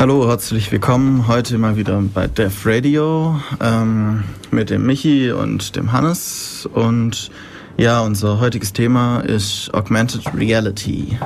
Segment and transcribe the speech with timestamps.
[0.00, 1.28] Hallo, herzlich willkommen.
[1.28, 6.66] Heute mal wieder bei Def Radio ähm, mit dem Michi und dem Hannes.
[6.72, 7.30] Und
[7.76, 11.18] ja, unser heutiges Thema ist Augmented Reality.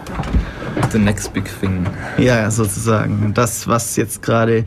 [0.91, 1.87] The next big thing.
[2.19, 3.33] Ja, sozusagen.
[3.33, 4.65] Das, was jetzt gerade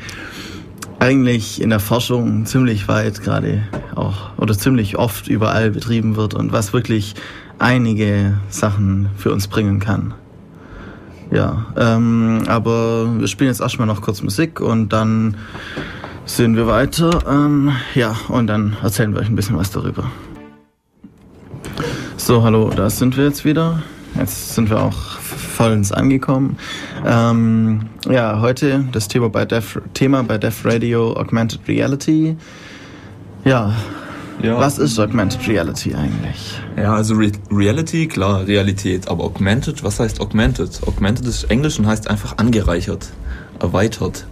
[0.99, 3.61] eigentlich in der Forschung ziemlich weit gerade
[3.93, 7.13] auch oder ziemlich oft überall betrieben wird und was wirklich
[7.59, 10.13] einige Sachen für uns bringen kann.
[11.31, 15.35] Ja, ähm, aber wir spielen jetzt erstmal noch kurz Musik und dann
[16.25, 17.21] sehen wir weiter.
[17.27, 20.09] Ähm, ja, und dann erzählen wir euch ein bisschen was darüber.
[22.15, 23.82] So, hallo, da sind wir jetzt wieder.
[24.18, 26.57] Jetzt sind wir auch vollends angekommen.
[27.05, 32.35] Ähm, ja, heute das Thema bei, Def, Thema bei Def Radio Augmented Reality.
[33.45, 33.73] Ja,
[34.41, 34.58] ja.
[34.58, 36.59] Was ist Augmented Reality eigentlich?
[36.75, 39.08] Ja, also Re Reality, klar, Realität.
[39.08, 40.81] Aber Augmented, was heißt Augmented?
[40.86, 43.09] Augmented ist Englisch und heißt einfach angereichert,
[43.59, 44.25] erweitert.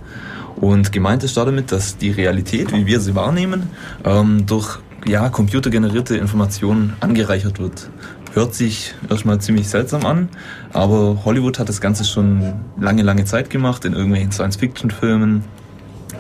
[0.56, 3.70] Und gemeint ist damit, dass die Realität, wie wir sie wahrnehmen,
[4.06, 7.90] ähm, durch ja, computergenerierte Informationen angereichert wird.
[8.34, 10.30] Hört sich erstmal ziemlich seltsam an,
[10.74, 15.44] aber Hollywood hat das Ganze schon lange, lange Zeit gemacht in irgendwelchen Science-Fiction-Filmen.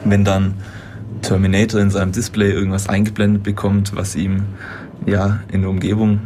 [0.06, 0.56] Wenn dann
[1.26, 4.44] Terminator in seinem Display irgendwas eingeblendet bekommt, was ihm
[5.06, 6.20] ja in der Umgebung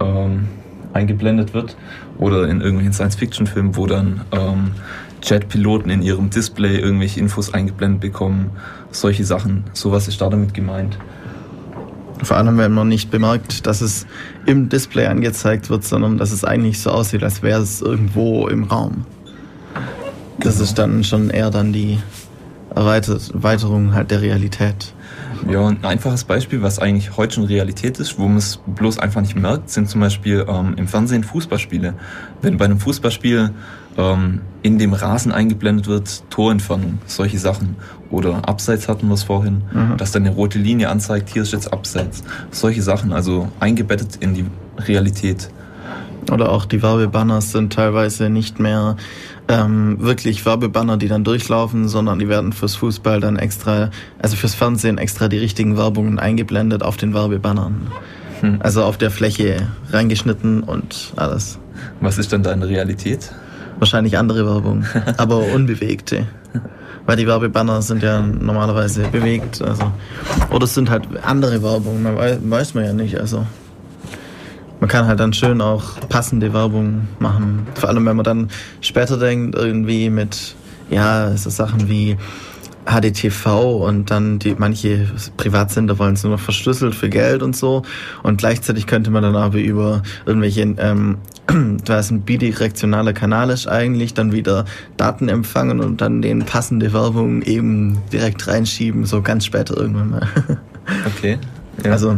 [0.00, 0.48] ähm,
[0.92, 1.76] eingeblendet wird.
[2.18, 4.72] Oder in irgendwelchen Science-Fiction-Filmen, wo dann ähm,
[5.22, 8.50] Jetpiloten in ihrem Display irgendwelche Infos eingeblendet bekommen.
[8.90, 9.64] Solche Sachen.
[9.72, 10.98] Sowas ist da damit gemeint.
[12.22, 14.06] Vor allem, wenn man nicht bemerkt, dass es
[14.46, 18.64] im Display angezeigt wird, sondern dass es eigentlich so aussieht, als wäre es irgendwo im
[18.64, 19.06] Raum.
[20.38, 20.64] Das genau.
[20.64, 21.98] ist dann schon eher dann die
[22.74, 24.94] Erweiterung halt der Realität.
[25.50, 28.98] Ja, und ein einfaches Beispiel, was eigentlich heute schon Realität ist, wo man es bloß
[28.98, 31.94] einfach nicht merkt, sind zum Beispiel ähm, im Fernsehen Fußballspiele.
[32.42, 33.50] Wenn bei einem Fußballspiel
[33.98, 37.76] ähm, in dem Rasen eingeblendet wird, Torentfernung, solche Sachen.
[38.10, 39.96] Oder Abseits hatten wir es vorhin, mhm.
[39.96, 42.22] dass dann eine rote Linie anzeigt, hier ist jetzt Abseits.
[42.50, 44.44] Solche Sachen, also eingebettet in die
[44.78, 45.50] Realität.
[46.32, 48.96] Oder auch die Werbebanners sind teilweise nicht mehr
[49.48, 54.54] ähm, wirklich Werbebanner, die dann durchlaufen, sondern die werden fürs Fußball dann extra, also fürs
[54.54, 57.88] Fernsehen extra die richtigen Werbungen eingeblendet auf den Werbebannern.
[58.40, 58.60] Hm.
[58.60, 61.58] Also auf der Fläche reingeschnitten und alles.
[62.00, 63.30] Was ist dann deine Realität?
[63.78, 64.86] Wahrscheinlich andere Werbung,
[65.18, 66.26] aber unbewegte.
[67.04, 69.60] Weil die Werbebanner sind ja normalerweise bewegt.
[69.60, 69.92] Also.
[70.50, 73.18] Oder es sind halt andere Werbungen, weiß, weiß man ja nicht.
[73.18, 73.44] Also.
[74.82, 77.68] Man kann halt dann schön auch passende Werbung machen.
[77.76, 78.48] Vor allem, wenn man dann
[78.80, 80.56] später denkt, irgendwie mit,
[80.90, 82.16] ja, so Sachen wie
[82.84, 85.06] HDTV und dann die manche
[85.36, 87.82] Privatsender wollen es nur noch verschlüsselt für Geld und so
[88.24, 91.18] und gleichzeitig könnte man dann aber über irgendwelche ähm,
[91.84, 94.64] da ist ein bidirektionaler Kanal ist eigentlich dann wieder
[94.96, 100.28] Daten empfangen und dann den passende Werbung eben direkt reinschieben so ganz später irgendwann mal
[101.06, 101.38] okay
[101.84, 101.92] ja.
[101.92, 102.16] also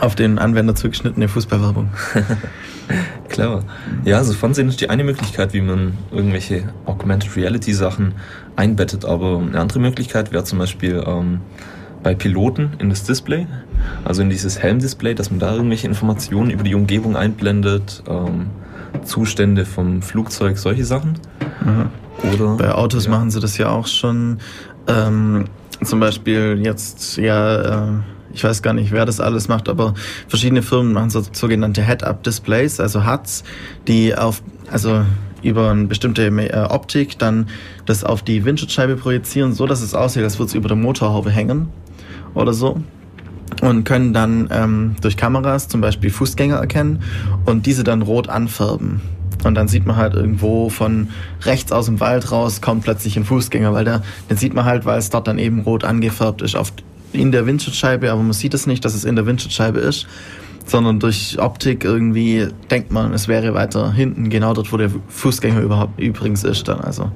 [0.00, 1.90] auf den Anwender zugeschnittene Fußballwerbung.
[3.28, 3.64] Clever.
[4.04, 8.14] Ja, also Fernsehen ist die eine Möglichkeit, wie man irgendwelche Augmented Reality Sachen
[8.56, 9.04] einbettet.
[9.04, 11.40] Aber eine andere Möglichkeit wäre zum Beispiel ähm,
[12.02, 13.46] bei Piloten in das Display,
[14.04, 18.50] also in dieses Helmdisplay, dass man da irgendwelche Informationen über die Umgebung einblendet, ähm,
[19.04, 21.14] Zustände vom Flugzeug, solche Sachen.
[21.64, 21.88] Mhm.
[22.32, 23.10] Oder, bei Autos ja.
[23.10, 24.38] machen sie das ja auch schon.
[24.86, 25.46] Ähm,
[25.82, 27.88] zum Beispiel jetzt ja.
[27.88, 28.00] Äh
[28.34, 29.94] ich weiß gar nicht, wer das alles macht, aber
[30.28, 33.44] verschiedene Firmen machen so, sogenannte Head-Up-Displays, also HUDs,
[33.86, 35.04] die auf, also
[35.42, 37.48] über eine bestimmte äh, Optik dann
[37.86, 41.30] das auf die Windschutzscheibe projizieren, so dass es aussieht, als würde es über der Motorhaube
[41.30, 41.68] hängen
[42.34, 42.80] oder so
[43.62, 47.02] und können dann ähm, durch Kameras zum Beispiel Fußgänger erkennen
[47.44, 49.00] und diese dann rot anfärben.
[49.44, 51.08] Und dann sieht man halt irgendwo von
[51.42, 54.86] rechts aus dem Wald raus kommt plötzlich ein Fußgänger, weil der, den sieht man halt,
[54.86, 56.72] weil es dort dann eben rot angefärbt ist auf
[57.14, 60.06] in der Windschutzscheibe, aber man sieht es nicht, dass es in der Windschutzscheibe ist,
[60.66, 65.60] sondern durch Optik irgendwie denkt man, es wäre weiter hinten, genau dort, wo der Fußgänger
[65.60, 66.80] überhaupt übrigens ist dann.
[66.80, 67.10] Also.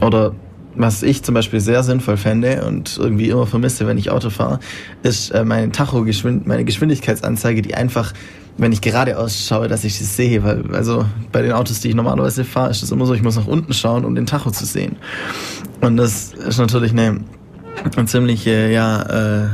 [0.00, 0.34] Oder
[0.76, 4.58] was ich zum Beispiel sehr sinnvoll fände und irgendwie immer vermisse, wenn ich Auto fahre,
[5.02, 6.04] ist äh, meine Tacho,
[6.44, 8.12] meine Geschwindigkeitsanzeige, die einfach,
[8.58, 10.42] wenn ich geradeaus schaue, dass ich sie sehe.
[10.42, 13.36] Weil, also bei den Autos, die ich normalerweise fahre, ist es immer so, ich muss
[13.36, 14.96] nach unten schauen, um den Tacho zu sehen.
[15.80, 17.20] Und das ist natürlich eine
[17.96, 19.48] eine ziemliche ja, äh,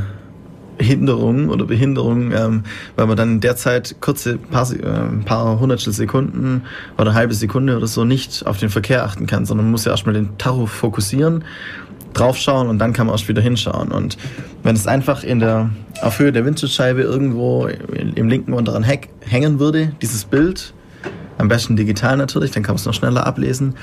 [0.83, 2.63] Hinderung oder Behinderung, ähm,
[2.97, 6.63] weil man dann in der Zeit kurze paar, äh, paar hundertstel Sekunden
[6.99, 9.93] oder halbe Sekunde oder so nicht auf den Verkehr achten kann, sondern man muss ja
[9.93, 11.45] erstmal den Tacho fokussieren,
[12.15, 13.93] draufschauen und dann kann man erst wieder hinschauen.
[13.93, 14.17] Und
[14.63, 15.71] wenn es einfach in der,
[16.03, 20.75] auf Höhe der Windschutzscheibe irgendwo im linken unteren Heck hängen würde, dieses Bild,
[21.39, 23.75] am besten digital natürlich, dann kann man es noch schneller ablesen.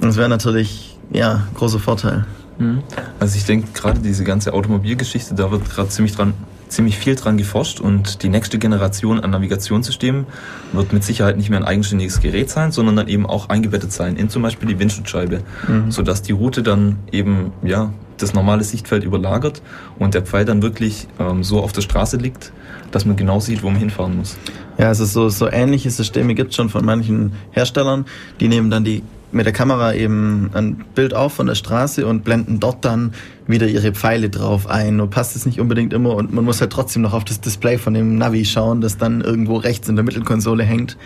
[0.00, 2.24] Und es wäre natürlich ja, großer Vorteil.
[2.58, 2.82] Mhm.
[3.20, 6.34] Also ich denke, gerade diese ganze Automobilgeschichte, da wird gerade ziemlich dran
[6.74, 10.26] ziemlich viel dran geforscht und die nächste Generation an Navigationssystemen
[10.72, 14.16] wird mit Sicherheit nicht mehr ein eigenständiges Gerät sein, sondern dann eben auch eingebettet sein
[14.16, 15.90] in zum Beispiel die Windschutzscheibe, mhm.
[15.90, 19.62] sodass die Route dann eben ja das normale Sichtfeld überlagert
[19.98, 22.52] und der Pfeil dann wirklich ähm, so auf der Straße liegt,
[22.90, 24.36] dass man genau sieht, wo man hinfahren muss.
[24.78, 28.06] Ja, also so, so ähnliche Systeme gibt es schon von manchen Herstellern.
[28.40, 29.02] Die nehmen dann die
[29.34, 33.12] mit der Kamera eben ein Bild auf von der Straße und blenden dort dann
[33.46, 35.00] wieder ihre Pfeile drauf ein.
[35.00, 37.78] Und passt es nicht unbedingt immer und man muss halt trotzdem noch auf das Display
[37.78, 40.96] von dem Navi schauen, das dann irgendwo rechts in der Mittelkonsole hängt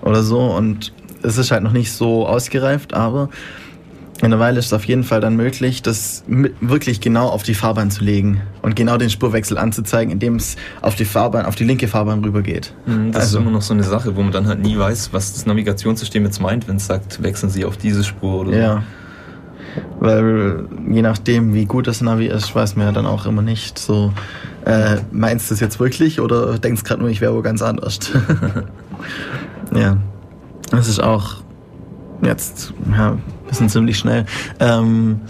[0.00, 0.40] oder so.
[0.40, 0.92] Und
[1.22, 3.28] es ist halt noch nicht so ausgereift, aber
[4.22, 7.54] in der Weile ist es auf jeden Fall dann möglich, das wirklich genau auf die
[7.54, 11.64] Fahrbahn zu legen und genau den Spurwechsel anzuzeigen, indem es auf die Fahrbahn, auf die
[11.64, 12.72] linke Fahrbahn rübergeht.
[12.86, 15.12] Mhm, das also, ist immer noch so eine Sache, wo man dann halt nie weiß,
[15.12, 18.58] was das Navigationssystem jetzt meint, wenn es sagt, wechseln Sie auf diese Spur oder so.
[18.58, 18.82] Ja.
[19.98, 23.78] Weil je nachdem, wie gut das Navi ist, weiß man ja dann auch immer nicht
[23.78, 24.12] so,
[24.64, 27.98] äh, meinst du es jetzt wirklich oder denkst gerade nur, ich wäre wo ganz anders?
[29.74, 29.96] ja.
[30.70, 31.42] Das ist auch
[32.22, 33.18] jetzt, ja,
[33.52, 34.24] bisschen ziemlich schnell.
[34.60, 35.20] Ähm,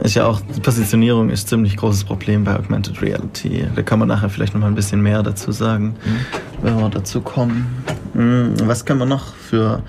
[0.00, 3.66] ist ja auch, die Positionierung ist ziemlich großes Problem bei Augmented Reality.
[3.74, 6.62] Da kann man nachher vielleicht noch mal ein bisschen mehr dazu sagen, mhm.
[6.62, 7.66] wenn wir dazu kommen.
[8.12, 9.82] Mhm, was können wir noch für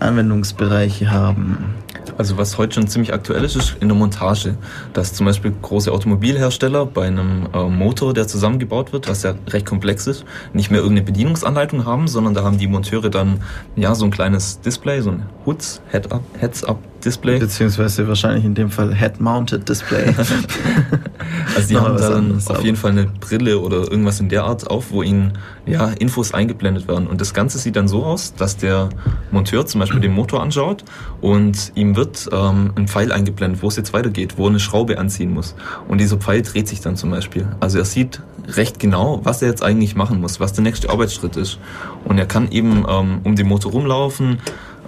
[0.00, 1.74] Anwendungsbereiche haben?
[2.18, 4.56] Also was heute schon ziemlich aktuell ist, ist in der Montage,
[4.92, 9.66] dass zum Beispiel große Automobilhersteller bei einem äh, Motor, der zusammengebaut wird, was ja recht
[9.66, 13.40] komplex ist, nicht mehr irgendeine Bedienungsanleitung haben, sondern da haben die Monteure dann
[13.76, 17.38] ja so ein kleines Display, so ein Hoods, Head-Up, Heads-Up Display.
[17.38, 20.06] Beziehungsweise wahrscheinlich in dem Fall Head-Mounted Display.
[21.54, 24.90] also die haben dann auf jeden Fall eine Brille oder irgendwas in der Art auf,
[24.90, 25.32] wo ihnen
[25.66, 27.06] ja, Infos eingeblendet werden.
[27.06, 28.88] Und das Ganze sieht dann so aus, dass der
[29.30, 30.84] Monteur zum Beispiel den Motor anschaut
[31.20, 34.98] und ihm wird ähm, ein Pfeil eingeblendet, wo es jetzt weitergeht, wo er eine Schraube
[34.98, 35.54] anziehen muss.
[35.88, 37.46] Und dieser Pfeil dreht sich dann zum Beispiel.
[37.60, 41.36] Also er sieht recht genau, was er jetzt eigentlich machen muss, was der nächste Arbeitsschritt
[41.36, 41.58] ist.
[42.04, 44.38] Und er kann eben ähm, um den Motor rumlaufen,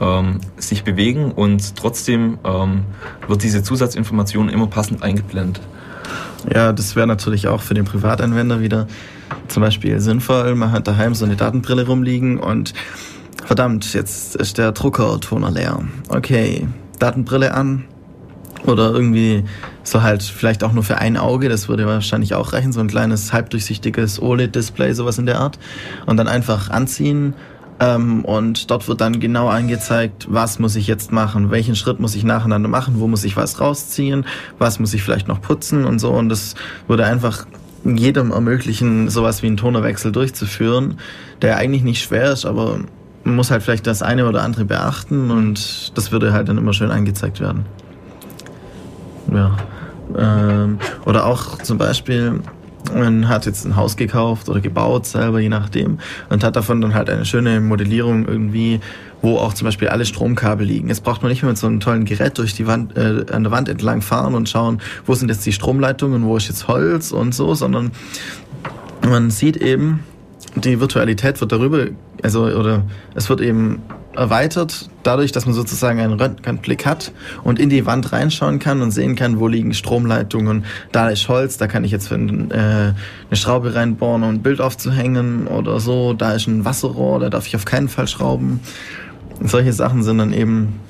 [0.00, 2.84] ähm, sich bewegen und trotzdem ähm,
[3.28, 5.62] wird diese Zusatzinformation immer passend eingeblendet.
[6.52, 8.86] Ja, das wäre natürlich auch für den Privatanwender wieder
[9.48, 10.54] zum Beispiel sinnvoll.
[10.54, 12.74] Man hat daheim so eine Datenbrille rumliegen und
[13.44, 15.80] verdammt, jetzt ist der Druckertoner leer.
[16.08, 17.84] Okay, Datenbrille an.
[18.64, 19.44] Oder irgendwie
[19.84, 22.88] so halt vielleicht auch nur für ein Auge, das würde wahrscheinlich auch reichen, so ein
[22.88, 25.58] kleines halbdurchsichtiges OLED-Display, sowas in der Art.
[26.06, 27.34] Und dann einfach anziehen.
[27.78, 32.14] Ähm, und dort wird dann genau angezeigt, was muss ich jetzt machen, welchen Schritt muss
[32.14, 34.24] ich nacheinander machen, wo muss ich was rausziehen,
[34.58, 36.10] was muss ich vielleicht noch putzen und so.
[36.10, 36.54] Und das
[36.88, 37.46] würde einfach
[37.84, 40.98] jedem ermöglichen, sowas wie einen Tonerwechsel durchzuführen,
[41.42, 42.80] der eigentlich nicht schwer ist, aber
[43.26, 46.72] man muss halt vielleicht das eine oder andere beachten und das würde halt dann immer
[46.72, 47.66] schön angezeigt werden.
[49.32, 49.56] Ja.
[50.16, 52.40] Ähm, oder auch zum Beispiel,
[52.94, 56.94] man hat jetzt ein Haus gekauft oder gebaut selber, je nachdem, und hat davon dann
[56.94, 58.78] halt eine schöne Modellierung irgendwie,
[59.22, 60.88] wo auch zum Beispiel alle Stromkabel liegen.
[60.88, 63.42] Jetzt braucht man nicht mehr mit so einem tollen Gerät durch die Wand, äh, an
[63.42, 67.10] der Wand entlang fahren und schauen, wo sind jetzt die Stromleitungen, wo ist jetzt Holz
[67.10, 67.90] und so, sondern
[69.04, 70.04] man sieht eben,
[70.54, 71.86] die Virtualität wird darüber,
[72.22, 72.84] also, oder
[73.14, 73.82] es wird eben
[74.14, 77.12] erweitert, dadurch, dass man sozusagen einen Röntgenblick hat
[77.44, 81.58] und in die Wand reinschauen kann und sehen kann, wo liegen Stromleitungen, da ist Holz,
[81.58, 82.94] da kann ich jetzt für ein, äh, eine
[83.32, 87.56] Schraube reinbohren, um ein Bild aufzuhängen oder so, da ist ein Wasserrohr, da darf ich
[87.56, 88.60] auf keinen Fall schrauben.
[89.42, 90.80] Solche Sachen sind dann eben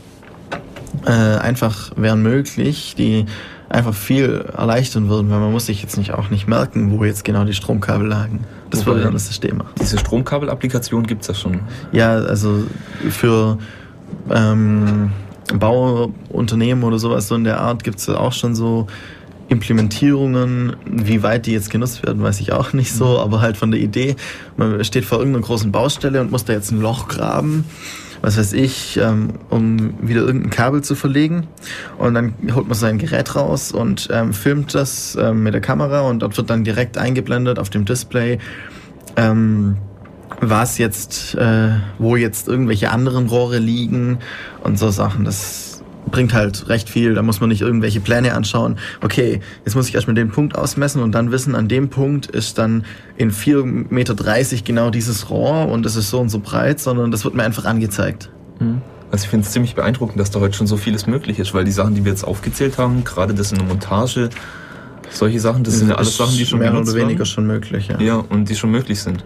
[1.04, 3.26] äh, einfach, wären möglich, die
[3.68, 7.24] einfach viel erleichtern würden, weil man muss sich jetzt nicht auch nicht merken, wo jetzt
[7.24, 8.44] genau die Stromkabel lagen.
[8.70, 9.70] Das würde dann das System machen.
[9.80, 11.60] Diese Stromkabel-Applikation gibt es ja schon.
[11.92, 12.64] Ja, also
[13.08, 13.58] für
[14.30, 15.12] ähm,
[15.54, 18.86] Bauunternehmen oder sowas so in der Art gibt es auch schon so
[19.48, 23.16] Implementierungen, wie weit die jetzt genutzt werden, weiß ich auch nicht so, mhm.
[23.16, 24.16] aber halt von der Idee,
[24.56, 27.64] man steht vor irgendeiner großen Baustelle und muss da jetzt ein Loch graben
[28.26, 31.46] was weiß ich, ähm, um wieder irgendein Kabel zu verlegen.
[31.96, 36.00] Und dann holt man sein Gerät raus und ähm, filmt das ähm, mit der Kamera
[36.00, 38.38] und dort wird dann direkt eingeblendet auf dem Display.
[39.14, 39.76] Ähm,
[40.40, 44.18] was jetzt, äh, wo jetzt irgendwelche anderen Rohre liegen
[44.64, 45.24] und so Sachen.
[45.24, 45.65] Das
[46.10, 47.14] bringt halt recht viel.
[47.14, 48.78] Da muss man nicht irgendwelche Pläne anschauen.
[49.02, 52.58] Okay, jetzt muss ich erstmal den Punkt ausmessen und dann wissen, an dem Punkt ist
[52.58, 52.84] dann
[53.16, 54.14] in 4,30 Meter
[54.64, 57.64] genau dieses Rohr und es ist so und so breit, sondern das wird mir einfach
[57.64, 58.30] angezeigt.
[58.60, 58.80] Mhm.
[59.10, 61.64] Also ich finde es ziemlich beeindruckend, dass da heute schon so vieles möglich ist, weil
[61.64, 64.30] die Sachen, die wir jetzt aufgezählt haben, gerade das in der Montage,
[65.10, 67.88] solche Sachen, das, das sind ja alles Sachen, die schon mehr oder weniger schon möglich.
[67.88, 68.00] Ja.
[68.00, 69.24] ja, und die schon möglich sind.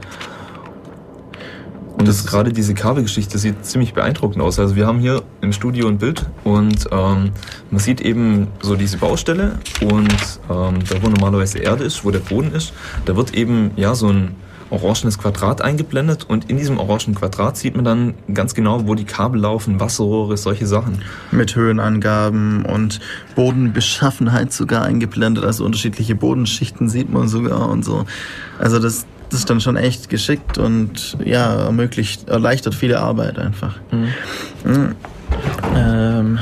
[2.00, 4.58] Und das gerade diese Kabelgeschichte sieht ziemlich beeindruckend aus.
[4.58, 7.32] Also wir haben hier im Studio ein Bild und ähm,
[7.70, 10.08] man sieht eben so diese Baustelle und
[10.48, 12.72] ähm, da wo normalerweise Erde ist, wo der Boden ist,
[13.04, 14.34] da wird eben ja so ein
[14.70, 19.04] orangenes Quadrat eingeblendet und in diesem orangen Quadrat sieht man dann ganz genau, wo die
[19.04, 21.02] Kabel laufen, Wasserrohre, solche Sachen.
[21.32, 23.00] Mit Höhenangaben und
[23.34, 28.06] Bodenbeschaffenheit sogar eingeblendet, also unterschiedliche Bodenschichten sieht man sogar und so.
[28.58, 33.76] Also das, das ist dann schon echt geschickt und ja, ermöglicht, erleichtert viele Arbeit einfach.
[33.90, 34.08] Mhm.
[34.64, 34.94] Mhm.
[35.74, 36.38] Ähm,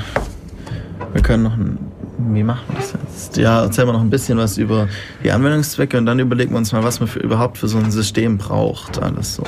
[1.13, 1.79] wir können noch ein
[2.19, 3.37] wie machen wir das jetzt?
[3.37, 4.89] Ja, erzählen wir noch ein bisschen was über
[5.23, 7.91] die Anwendungszwecke und dann überlegen wir uns mal, was man für, überhaupt für so ein
[7.93, 9.01] System braucht.
[9.01, 9.45] Alles so.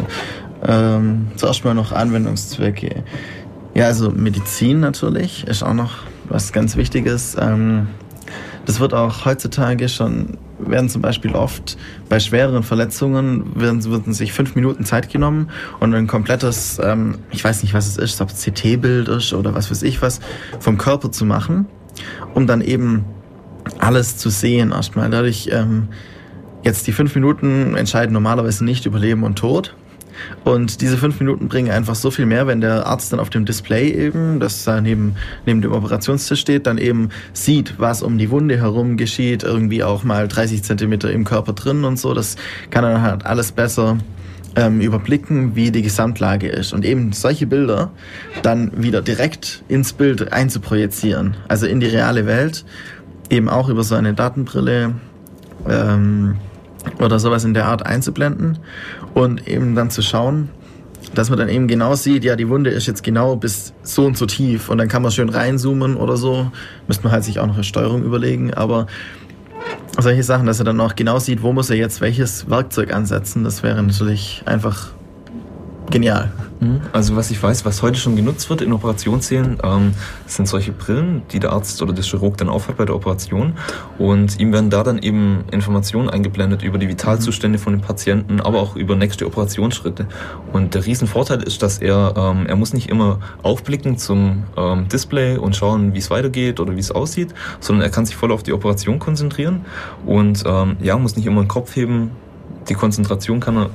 [0.66, 3.02] Ähm, zuerst mal noch Anwendungszwecke.
[3.75, 7.37] Ja, also Medizin natürlich ist auch noch was ganz Wichtiges.
[7.40, 7.88] Ähm,
[8.66, 11.76] das wird auch heutzutage schon, werden zum Beispiel oft
[12.09, 15.50] bei schwereren Verletzungen, werden, werden sich fünf Minuten Zeit genommen
[15.81, 19.55] und ein komplettes, ähm, ich weiß nicht, was es ist, ob es CT-Bild ist oder
[19.55, 20.21] was weiß ich was,
[20.59, 21.67] vom Körper zu machen
[22.35, 23.05] um dann eben
[23.79, 25.11] alles zu sehen erstmal.
[25.11, 25.88] Dadurch ähm,
[26.62, 29.75] jetzt die fünf Minuten entscheiden normalerweise nicht über Leben und Tod.
[30.45, 33.45] Und diese fünf Minuten bringen einfach so viel mehr, wenn der Arzt dann auf dem
[33.45, 38.31] Display eben, das da neben, neben dem Operationstisch steht, dann eben sieht, was um die
[38.31, 42.15] Wunde herum geschieht, irgendwie auch mal 30 Zentimeter im Körper drin und so.
[42.15, 42.37] Das
[42.71, 43.99] kann dann halt alles besser
[44.57, 46.73] ähm, überblicken, wie die Gesamtlage ist.
[46.73, 47.91] Und eben solche Bilder
[48.43, 52.65] dann wieder direkt ins Bild einzuprojizieren, also in die reale Welt,
[53.29, 54.95] eben auch über so eine Datenbrille
[55.69, 56.37] ähm,
[56.99, 58.58] oder sowas in der Art einzublenden
[59.14, 60.50] und eben dann zu schauen,
[61.14, 64.16] dass man dann eben genau sieht, ja, die Wunde ist jetzt genau bis so und
[64.16, 66.50] so tief und dann kann man schön reinzoomen oder so.
[66.87, 68.87] Müsste man halt sich auch noch eine Steuerung überlegen, aber
[69.99, 73.44] solche Sachen, dass er dann auch genau sieht, wo muss er jetzt welches Werkzeug ansetzen,
[73.44, 74.92] das wäre natürlich einfach
[75.90, 76.30] genial.
[76.61, 76.80] Mhm.
[76.92, 79.92] Also was ich weiß, was heute schon genutzt wird in Operationssälen, ähm,
[80.26, 83.54] sind solche Brillen, die der Arzt oder der Chirurg dann aufhat bei der Operation.
[83.99, 88.61] Und ihm werden da dann eben Informationen eingeblendet über die Vitalzustände von dem Patienten, aber
[88.61, 90.06] auch über nächste Operationsschritte.
[90.52, 95.37] Und der Riesenvorteil ist, dass er, ähm, er muss nicht immer aufblicken zum ähm, Display
[95.38, 98.42] und schauen, wie es weitergeht oder wie es aussieht, sondern er kann sich voll auf
[98.42, 99.64] die Operation konzentrieren
[100.04, 102.11] und ähm, ja, muss nicht immer den Kopf heben.
[102.68, 103.70] Die Konzentration kann er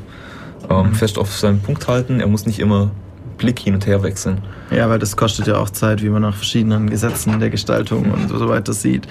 [0.69, 2.19] ähm, fest auf seinen Punkt halten.
[2.19, 2.91] Er muss nicht immer
[3.37, 4.41] Blick hin und her wechseln.
[4.71, 8.29] Ja, weil das kostet ja auch Zeit, wie man nach verschiedenen Gesetzen der Gestaltung und
[8.29, 9.07] so weiter sieht.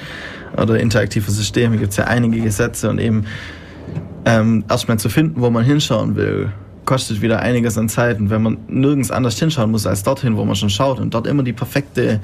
[0.57, 3.27] Oder interaktive Systeme gibt es ja einige Gesetze und eben
[4.25, 6.51] ähm, erstmal zu finden, wo man hinschauen will,
[6.85, 8.19] kostet wieder einiges an Zeit.
[8.19, 11.27] Und wenn man nirgends anders hinschauen muss als dorthin, wo man schon schaut und dort
[11.27, 12.21] immer die perfekte,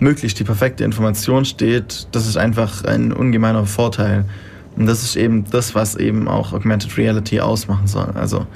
[0.00, 4.24] möglichst die perfekte Information steht, das ist einfach ein ungemeiner Vorteil.
[4.76, 8.10] Und das ist eben das, was eben auch Augmented Reality ausmachen soll.
[8.14, 8.46] Also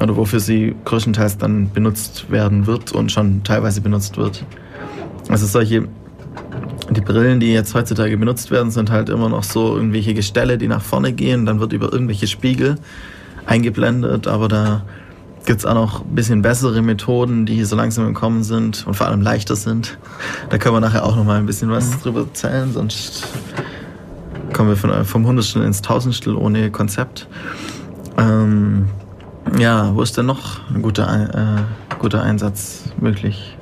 [0.00, 4.44] oder wofür sie größtenteils dann benutzt werden wird und schon teilweise benutzt wird.
[5.28, 5.88] Also solche,
[6.90, 10.68] die Brillen, die jetzt heutzutage benutzt werden, sind halt immer noch so irgendwelche Gestelle, die
[10.68, 12.76] nach vorne gehen, dann wird über irgendwelche Spiegel
[13.46, 14.82] eingeblendet, aber da
[15.46, 18.94] gibt es auch noch ein bisschen bessere Methoden, die so langsam im Kommen sind und
[18.94, 19.96] vor allem leichter sind.
[20.50, 22.00] Da können wir nachher auch noch mal ein bisschen was mhm.
[22.02, 23.26] drüber erzählen, sonst
[24.52, 27.28] kommen wir von, vom Hundertstel ins Tausendstel ohne Konzept.
[28.18, 28.86] Ähm,
[29.58, 33.56] ja, wo ist denn noch ein guter, äh, guter Einsatz möglich?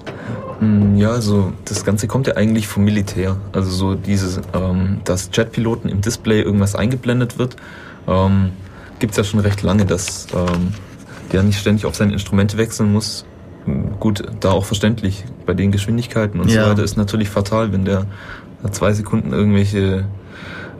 [0.60, 3.36] Hm, ja, also das Ganze kommt ja eigentlich vom Militär.
[3.52, 7.56] Also so dieses, ähm, dass Jetpiloten im Display irgendwas eingeblendet wird,
[8.06, 8.50] ähm,
[8.98, 10.74] gibt es ja schon recht lange, dass ähm,
[11.32, 13.24] der nicht ständig auf seine Instrumente wechseln muss.
[13.64, 15.24] Hm, gut, da auch verständlich.
[15.46, 16.64] Bei den Geschwindigkeiten und ja.
[16.64, 18.06] so weiter ist natürlich fatal, wenn der
[18.70, 20.06] zwei Sekunden irgendwelche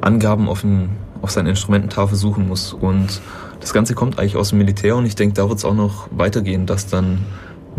[0.01, 0.91] Angaben auf, ein,
[1.23, 2.73] auf seine Instrumententafel suchen muss.
[2.73, 3.21] Und
[3.65, 6.07] das Ganze kommt eigentlich aus dem Militär und ich denke, da wird es auch noch
[6.11, 7.21] weitergehen, dass dann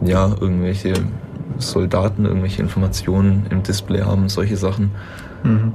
[0.03, 0.93] ja irgendwelche
[1.59, 4.89] Soldaten irgendwelche Informationen im Display haben, solche Sachen.
[5.43, 5.73] Mhm.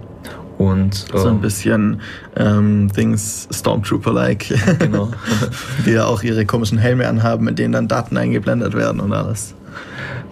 [0.59, 2.01] Und, so ein ähm, bisschen
[2.37, 4.53] ähm, Dings Stormtrooper-like.
[4.81, 5.11] Genau.
[5.87, 9.55] die ja auch ihre komischen Helme anhaben, mit denen dann Daten eingeblendet werden und alles.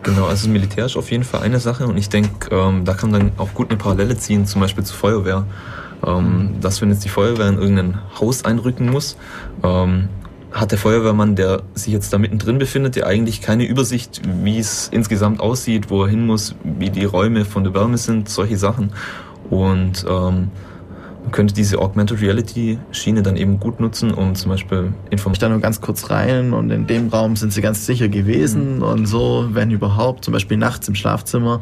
[0.03, 3.13] Genau, also Militär ist auf jeden Fall eine Sache und ich denke, ähm, da kann
[3.13, 5.45] man dann auch gut eine Parallele ziehen, zum Beispiel zur Feuerwehr.
[6.07, 9.17] Ähm, dass wenn jetzt die Feuerwehr in irgendein Haus einrücken muss,
[9.62, 10.09] ähm,
[10.52, 14.88] hat der Feuerwehrmann, der sich jetzt da mittendrin befindet, ja eigentlich keine Übersicht, wie es
[14.88, 18.93] insgesamt aussieht, wo er hin muss, wie die Räume von der Wärme sind, solche Sachen.
[19.50, 20.50] Und ähm,
[21.23, 25.33] man könnte diese Augmented Reality Schiene dann eben gut nutzen, um zum Beispiel Informationen.
[25.33, 28.76] Ich da nur ganz kurz rein und in dem Raum sind sie ganz sicher gewesen
[28.76, 28.83] mhm.
[28.83, 31.61] und so, wenn überhaupt, zum Beispiel nachts im Schlafzimmer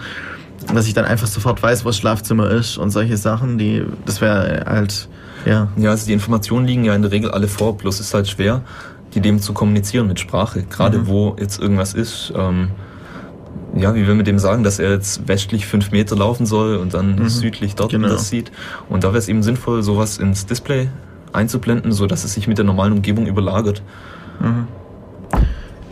[0.75, 4.21] dass ich dann einfach sofort weiß, wo das Schlafzimmer ist und solche Sachen, die, das
[4.21, 5.09] wäre halt,
[5.45, 5.69] ja.
[5.77, 8.63] Ja, also die Informationen liegen ja in der Regel alle vor, bloß ist halt schwer,
[9.15, 10.65] die dem zu kommunizieren mit Sprache.
[10.65, 11.07] Gerade mhm.
[11.07, 12.71] wo jetzt irgendwas ist, ähm,
[13.75, 16.95] ja, wie wir mit dem sagen, dass er jetzt westlich fünf Meter laufen soll und
[16.95, 17.29] dann mhm.
[17.29, 18.09] südlich dort genau.
[18.09, 18.51] das sieht.
[18.89, 20.89] Und da wäre es eben sinnvoll, sowas ins Display
[21.33, 23.83] einzublenden, so dass es sich mit der normalen Umgebung überlagert.
[24.41, 24.67] Mhm.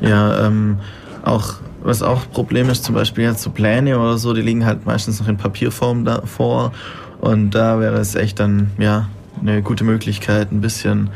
[0.01, 0.79] Ja, ähm,
[1.23, 4.87] auch was auch Problem ist, zum Beispiel jetzt so Pläne oder so, die liegen halt
[4.87, 6.73] meistens noch in Papierform davor.
[7.21, 9.09] Und da wäre es echt dann, ja,
[9.41, 11.11] eine gute Möglichkeit, ein bisschen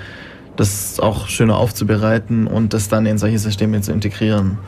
[0.57, 4.59] das auch schöner aufzubereiten und das dann in solche Systeme zu integrieren.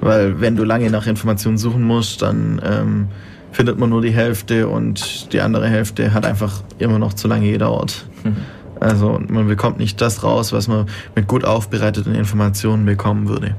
[0.00, 3.08] Weil wenn du lange nach Informationen suchen musst, dann ähm,
[3.50, 7.50] findet man nur die Hälfte und die andere Hälfte hat einfach immer noch zu lange
[7.50, 8.06] gedauert.
[8.24, 8.36] Mhm.
[8.80, 13.54] Also man bekommt nicht das raus, was man mit gut aufbereiteten Informationen bekommen würde.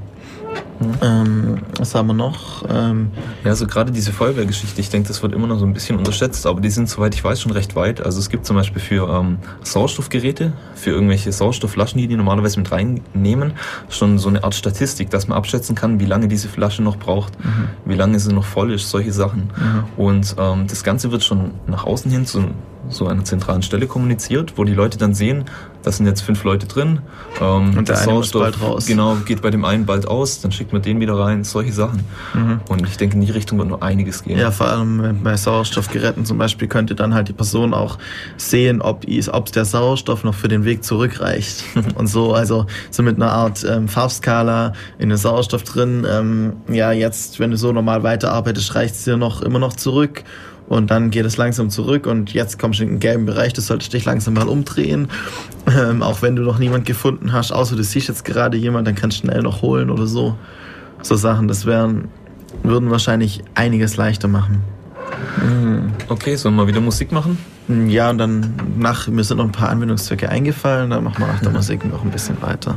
[0.82, 0.94] Mhm.
[1.00, 2.64] Ähm, was haben wir noch?
[2.68, 3.10] Ähm,
[3.44, 6.46] ja, so gerade diese Feuerwehrgeschichte, ich denke, das wird immer noch so ein bisschen unterschätzt,
[6.46, 8.04] aber die sind, soweit ich weiß, schon recht weit.
[8.04, 12.70] Also es gibt zum Beispiel für ähm, Sauerstoffgeräte, für irgendwelche Sauerstoffflaschen, die die normalerweise mit
[12.70, 13.52] reinnehmen,
[13.88, 17.38] schon so eine Art Statistik, dass man abschätzen kann, wie lange diese Flasche noch braucht,
[17.44, 17.68] mhm.
[17.84, 19.50] wie lange sie noch voll ist, solche Sachen.
[19.56, 19.84] Mhm.
[19.96, 22.44] Und ähm, das Ganze wird schon nach außen hin zu
[22.92, 25.44] so einer zentralen Stelle kommuniziert, wo die Leute dann sehen,
[25.82, 27.00] da sind jetzt fünf Leute drin.
[27.40, 28.86] Ähm, und der eine muss bald raus.
[28.86, 32.04] Genau, geht bei dem einen bald aus, dann schickt man den wieder rein, solche Sachen.
[32.34, 32.60] Mhm.
[32.68, 34.38] Und ich denke, in die Richtung wird noch einiges gehen.
[34.38, 37.98] Ja, vor allem bei Sauerstoffgeräten zum Beispiel könnte dann halt die Person auch
[38.36, 41.64] sehen, ob ob der Sauerstoff noch für den Weg zurückreicht.
[41.96, 46.06] und so, also so mit einer Art ähm, Farbskala in den Sauerstoff drin.
[46.08, 50.22] Ähm, ja, jetzt, wenn du so normal weiterarbeitest, reicht es dir noch immer noch zurück
[50.72, 53.66] und dann geht es langsam zurück und jetzt kommst du in den gelben Bereich, das
[53.66, 55.08] solltest dich langsam mal umdrehen.
[55.66, 58.94] Ähm, auch wenn du noch niemand gefunden hast, außer du siehst jetzt gerade jemand, dann
[58.94, 60.36] kannst du schnell noch holen oder so.
[61.02, 62.08] So Sachen, das wären,
[62.62, 64.62] würden wahrscheinlich einiges leichter machen.
[65.40, 65.92] Mhm.
[66.08, 67.38] Okay, sollen wir wieder Musik machen?
[67.88, 71.40] Ja, und dann nach, mir sind noch ein paar Anwendungszwecke eingefallen, dann machen wir nach
[71.40, 72.76] der Musik noch ein bisschen weiter.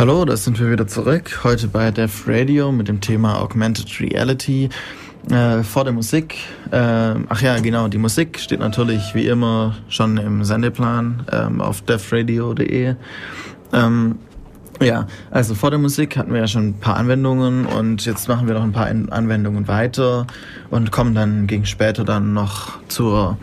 [0.00, 1.40] Hallo, da sind wir wieder zurück.
[1.44, 4.70] Heute bei Def Radio mit dem Thema Augmented Reality.
[5.30, 6.36] Äh, vor der Musik,
[6.70, 6.76] äh,
[7.28, 12.94] ach ja, genau, die Musik steht natürlich wie immer schon im Sendeplan ähm, auf defradio.de.
[13.74, 14.18] Ähm,
[14.80, 18.46] ja, also vor der Musik hatten wir ja schon ein paar Anwendungen und jetzt machen
[18.46, 20.26] wir noch ein paar Anwendungen weiter
[20.70, 23.36] und kommen dann gegen später dann noch zur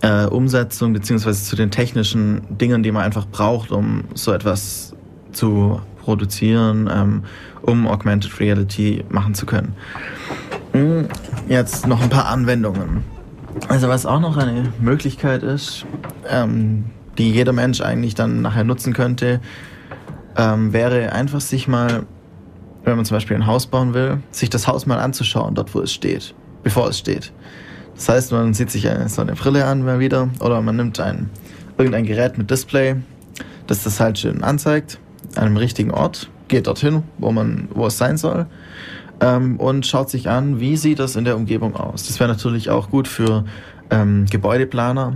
[0.00, 4.96] äh, Umsetzung beziehungsweise zu den technischen Dingen, die man einfach braucht, um so etwas
[5.32, 7.22] zu produzieren, ähm,
[7.62, 9.74] um Augmented Reality machen zu können.
[10.72, 11.08] Hm,
[11.48, 13.04] jetzt noch ein paar Anwendungen.
[13.68, 15.86] Also was auch noch eine Möglichkeit ist,
[16.28, 16.86] ähm,
[17.18, 19.40] die jeder Mensch eigentlich dann nachher nutzen könnte,
[20.36, 22.04] ähm, wäre einfach sich mal,
[22.84, 25.80] wenn man zum Beispiel ein Haus bauen will, sich das Haus mal anzuschauen, dort wo
[25.80, 27.32] es steht, bevor es steht.
[27.94, 30.98] Das heißt, man sieht sich eine, so eine Brille an mal wieder oder man nimmt
[30.98, 31.28] ein,
[31.76, 32.96] irgendein Gerät mit Display,
[33.66, 34.98] das das halt schön anzeigt
[35.36, 38.46] einem richtigen Ort, geht dorthin, wo, man, wo es sein soll
[39.22, 42.06] ähm, und schaut sich an, wie sieht das in der Umgebung aus.
[42.06, 43.44] Das wäre natürlich auch gut für
[43.90, 45.14] ähm, Gebäudeplaner.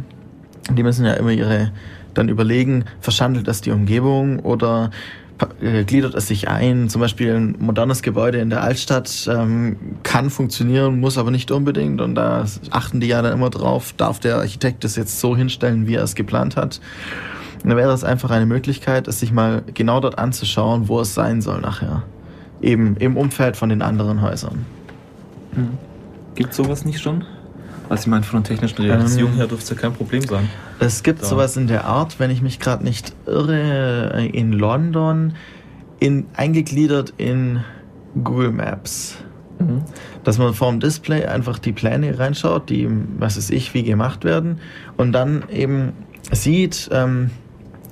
[0.70, 1.72] Die müssen ja immer ihre
[2.14, 4.90] dann überlegen, verschandelt das die Umgebung oder
[5.60, 6.88] äh, gliedert es sich ein.
[6.88, 12.00] Zum Beispiel ein modernes Gebäude in der Altstadt ähm, kann funktionieren, muss aber nicht unbedingt.
[12.00, 15.86] Und da achten die ja dann immer drauf, darf der Architekt das jetzt so hinstellen,
[15.86, 16.80] wie er es geplant hat.
[17.62, 21.40] Dann wäre es einfach eine Möglichkeit, es sich mal genau dort anzuschauen, wo es sein
[21.40, 22.02] soll nachher.
[22.60, 24.66] Eben im Umfeld von den anderen Häusern.
[25.54, 25.78] Mhm.
[26.34, 27.24] Gibt sowas nicht schon?
[27.88, 30.48] Also ich meine, von der technischen Realisierung ähm, her dürfte es ja kein Problem sein.
[30.80, 31.26] Es gibt da.
[31.26, 35.34] sowas in der Art, wenn ich mich gerade nicht irre, äh, in London,
[36.00, 37.60] in, eingegliedert in
[38.22, 39.18] Google Maps.
[39.58, 39.82] Mhm.
[40.24, 42.88] Dass man vorm Display einfach die Pläne reinschaut, die,
[43.18, 44.58] was weiß ich, wie gemacht werden
[44.96, 45.92] und dann eben
[46.32, 47.30] sieht, ähm,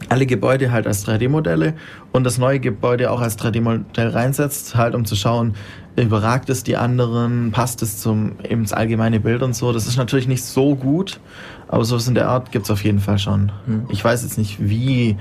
[0.08, 1.74] alle Gebäude halt als 3D-Modelle
[2.12, 5.54] und das neue Gebäude auch als 3D-Modell reinsetzt, halt um zu schauen,
[5.96, 9.72] überragt es die anderen, passt es zum eben ins allgemeine Bild und so.
[9.72, 11.20] Das ist natürlich nicht so gut,
[11.68, 13.52] aber sowas in der Art gibt es auf jeden Fall schon.
[13.66, 13.86] Hm.
[13.88, 15.16] Ich weiß jetzt nicht, wie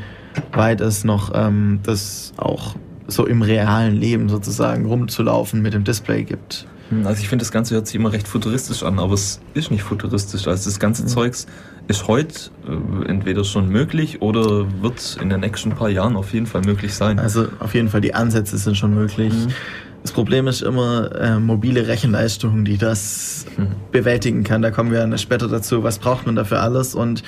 [0.52, 2.76] weit es noch ähm, das auch
[3.08, 6.68] so im realen Leben sozusagen rumzulaufen mit dem Display gibt.
[6.90, 9.72] Hm, also ich finde, das Ganze hört sich immer recht futuristisch an, aber es ist
[9.72, 10.48] nicht futuristisch.
[10.48, 11.08] Also das ganze mhm.
[11.08, 11.48] Zeugs
[11.88, 16.46] ist heute äh, entweder schon möglich oder wird in den nächsten paar Jahren auf jeden
[16.46, 17.20] Fall möglich sein.
[17.20, 19.34] Also auf jeden Fall die Ansätze sind schon möglich.
[19.34, 19.54] Mhm.
[20.02, 23.68] Das Problem ist immer äh, mobile Rechenleistung, die das mhm.
[23.92, 24.62] bewältigen kann.
[24.62, 25.84] Da kommen wir dann später dazu.
[25.84, 26.94] Was braucht man dafür alles?
[26.94, 27.24] Und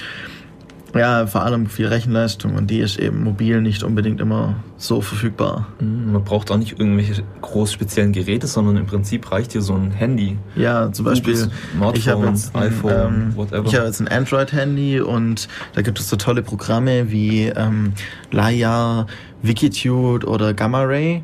[0.96, 5.68] Ja, vor allem viel Rechenleistung und die ist eben mobil nicht unbedingt immer so verfügbar.
[5.82, 9.74] Mhm, man braucht auch nicht irgendwelche groß speziellen Geräte, sondern im Prinzip reicht hier so
[9.74, 10.38] ein Handy.
[10.56, 13.68] Ja, zum Beispiel Smartphone, ich habe jetzt ein, iPhone, ähm, whatever.
[13.68, 17.92] Ich habe jetzt ein Android-Handy und da gibt es so tolle Programme wie ähm,
[18.32, 19.06] Laya,
[19.42, 21.24] Wikitude oder Gamma Ray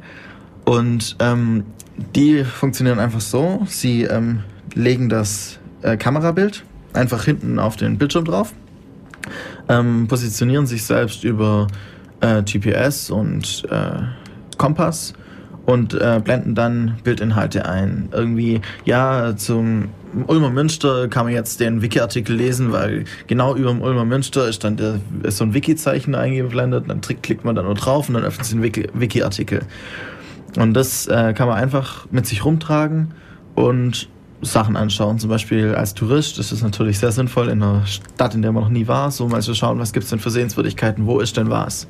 [0.65, 1.63] und ähm,
[2.15, 3.65] die funktionieren einfach so.
[3.67, 4.41] Sie ähm,
[4.73, 8.53] legen das äh, Kamerabild einfach hinten auf den Bildschirm drauf
[9.69, 11.67] ähm, positionieren sich selbst über
[12.21, 14.03] äh, GPS und äh,
[14.57, 15.13] Kompass
[15.65, 18.09] und äh, blenden dann Bildinhalte ein.
[18.11, 19.89] Irgendwie, ja, zum
[20.27, 24.63] Ulmer Münster kann man jetzt den Wiki-Artikel lesen, weil genau über dem Ulmer Münster ist
[24.63, 28.23] dann der, ist so ein Wiki-Zeichen eingeblendet, dann klickt man da nur drauf und dann
[28.23, 29.61] öffnet sich ein Wiki-Artikel.
[30.57, 33.13] Und das äh, kann man einfach mit sich rumtragen
[33.55, 34.09] und
[34.41, 35.19] Sachen anschauen.
[35.19, 38.63] Zum Beispiel als Tourist ist es natürlich sehr sinnvoll in einer Stadt, in der man
[38.63, 41.37] noch nie war, so mal zu schauen, was gibt es denn für Sehenswürdigkeiten, wo ist
[41.37, 41.87] denn was.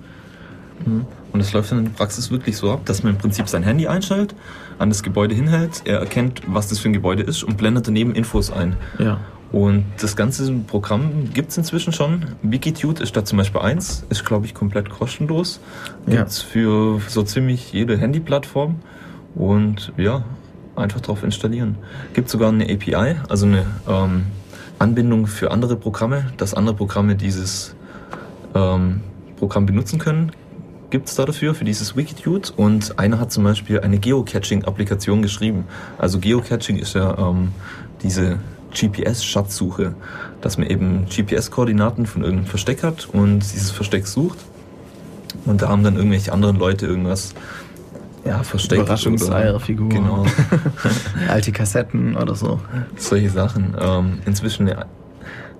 [0.85, 1.05] Mhm.
[1.31, 3.63] Und es läuft dann in der Praxis wirklich so ab, dass man im Prinzip sein
[3.63, 4.35] Handy einschaltet,
[4.79, 8.13] an das Gebäude hinhält, er erkennt, was das für ein Gebäude ist und blendet daneben
[8.13, 8.75] Infos ein.
[8.99, 9.19] Ja.
[9.51, 12.25] Und das ganze Programm gibt es inzwischen schon.
[12.41, 15.59] Wikitude ist da zum Beispiel eins, ist glaube ich komplett kostenlos.
[16.07, 16.47] Gibt es ja.
[16.49, 18.79] für so ziemlich jede Handyplattform.
[19.35, 20.23] Und ja,
[20.75, 21.77] einfach drauf installieren.
[22.13, 24.25] Gibt sogar eine API, also eine ähm,
[24.79, 27.75] Anbindung für andere Programme, dass andere Programme dieses
[28.55, 29.01] ähm,
[29.37, 30.31] Programm benutzen können.
[30.89, 32.49] Gibt es da dafür, für dieses Wikitude.
[32.57, 35.65] Und einer hat zum Beispiel eine Geocaching-Applikation geschrieben.
[35.97, 37.53] Also Geocaching ist ja ähm,
[38.03, 38.39] diese
[38.73, 39.95] GPS-Schatzsuche,
[40.41, 44.39] dass man eben GPS-Koordinaten von irgendeinem Versteck hat und dieses Versteck sucht.
[45.45, 47.33] Und da haben dann irgendwelche anderen Leute irgendwas
[48.25, 48.81] ja, versteckt.
[48.81, 49.89] Überraschungseierfiguren.
[49.89, 50.25] Genau.
[51.27, 52.59] Alte Kassetten oder so.
[52.95, 53.75] Solche Sachen.
[53.79, 54.85] Ähm, inzwischen eine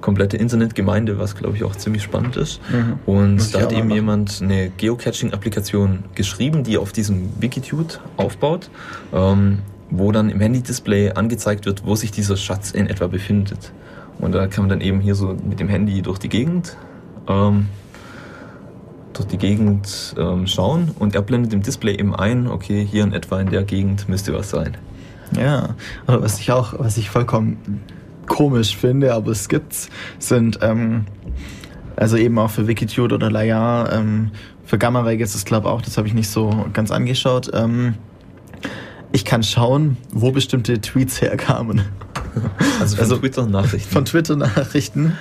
[0.02, 2.60] komplette Internetgemeinde, was glaube ich auch ziemlich spannend ist.
[2.72, 3.00] Mhm.
[3.06, 3.92] Und da hat eben machen.
[3.92, 8.70] jemand eine Geocaching-Applikation geschrieben, die auf diesem Wikitude aufbaut,
[9.14, 13.72] ähm, wo dann im Handy-Display angezeigt wird, wo sich dieser Schatz in etwa befindet.
[14.20, 16.78] Und da kann man dann eben hier so mit dem Handy durch die Gegend
[17.28, 17.68] ähm,
[19.14, 23.14] durch die Gegend ähm, schauen und er blendet im Display eben ein, okay, hier in
[23.14, 24.78] etwa in der Gegend müsste was sein.
[25.38, 25.76] Ja,
[26.08, 27.82] aber was ich auch, was ich vollkommen
[28.28, 31.06] komisch finde, aber es gibt's, sind ähm,
[31.96, 34.32] also eben auch für Wikitude oder Layar, ähm,
[34.66, 37.52] für Gamma Ray ist es glaube auch, das habe ich nicht so ganz angeschaut.
[37.54, 37.96] Ähm,
[39.12, 41.82] ich kann schauen, wo bestimmte Tweets herkamen.
[42.80, 43.92] Also von also, Twitter-Nachrichten.
[43.92, 45.18] Von Twitter-Nachrichten.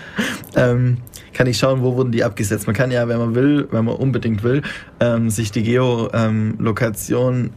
[0.57, 0.99] Ähm,
[1.33, 2.67] kann ich schauen, wo wurden die abgesetzt.
[2.67, 4.63] Man kann ja, wenn man will, wenn man unbedingt will,
[4.99, 7.51] ähm, sich die Geolokation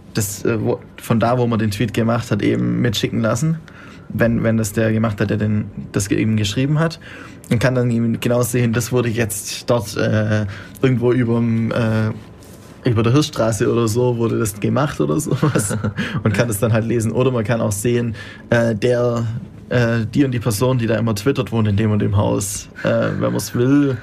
[0.45, 3.57] ähm, von da, wo man den Tweet gemacht hat, eben mitschicken lassen.
[4.09, 6.99] Wenn, wenn das der gemacht hat, der den, das eben geschrieben hat.
[7.49, 10.45] Und kann dann eben genau sehen, das wurde jetzt dort äh,
[10.81, 12.11] irgendwo über äh,
[12.89, 15.77] über der Hirschstraße oder so wurde das gemacht oder sowas
[16.23, 17.11] und kann das dann halt lesen.
[17.11, 18.15] Oder man kann auch sehen,
[18.49, 19.25] äh, der
[19.69, 22.69] äh, die und die Person, die da immer twittert, wohnt in dem und dem Haus.
[22.83, 23.97] Äh, wenn man es will,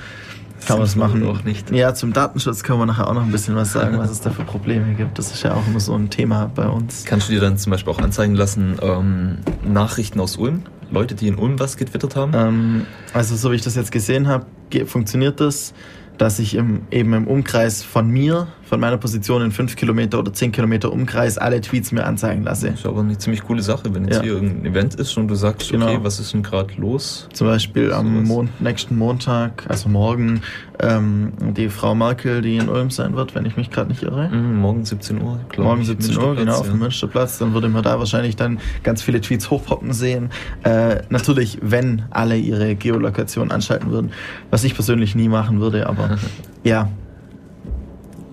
[0.66, 1.27] kann man es machen.
[1.27, 1.70] Auch nicht.
[1.70, 4.31] Ja, zum Datenschutz können wir nachher auch noch ein bisschen was sagen, was es da
[4.31, 5.18] für Probleme gibt.
[5.18, 7.05] Das ist ja auch immer so ein Thema bei uns.
[7.05, 10.62] Kannst du dir dann zum Beispiel auch anzeigen lassen, ähm, Nachrichten aus Ulm?
[10.90, 12.33] Leute, die in Ulm was getwittert haben?
[12.35, 14.46] Ähm, also so wie ich das jetzt gesehen habe,
[14.87, 15.73] funktioniert das
[16.20, 20.33] dass ich im, eben im Umkreis von mir, von meiner Position in 5 Kilometer oder
[20.33, 22.70] 10 Kilometer Umkreis alle Tweets mir anzeigen lasse.
[22.70, 24.22] Das ist aber eine ziemlich coole Sache, wenn jetzt ja.
[24.22, 25.87] hier irgendein Event ist und du sagst, genau.
[25.87, 27.28] okay, was ist denn gerade los?
[27.33, 30.42] Zum Beispiel am Mon nächsten Montag, also morgen,
[30.78, 34.28] ähm, die Frau Merkel, die in Ulm sein wird, wenn ich mich gerade nicht irre.
[34.28, 37.38] Mhm, morgen 17 Uhr, glaube Morgen 17 Uhr, genau, auf dem Münsterplatz.
[37.38, 40.30] Dann würde man da wahrscheinlich dann ganz viele Tweets hochpoppen sehen.
[40.62, 44.12] Äh, natürlich, wenn alle ihre Geolokation anschalten würden,
[44.50, 46.18] was ich persönlich nie machen würde, aber
[46.62, 46.88] ja.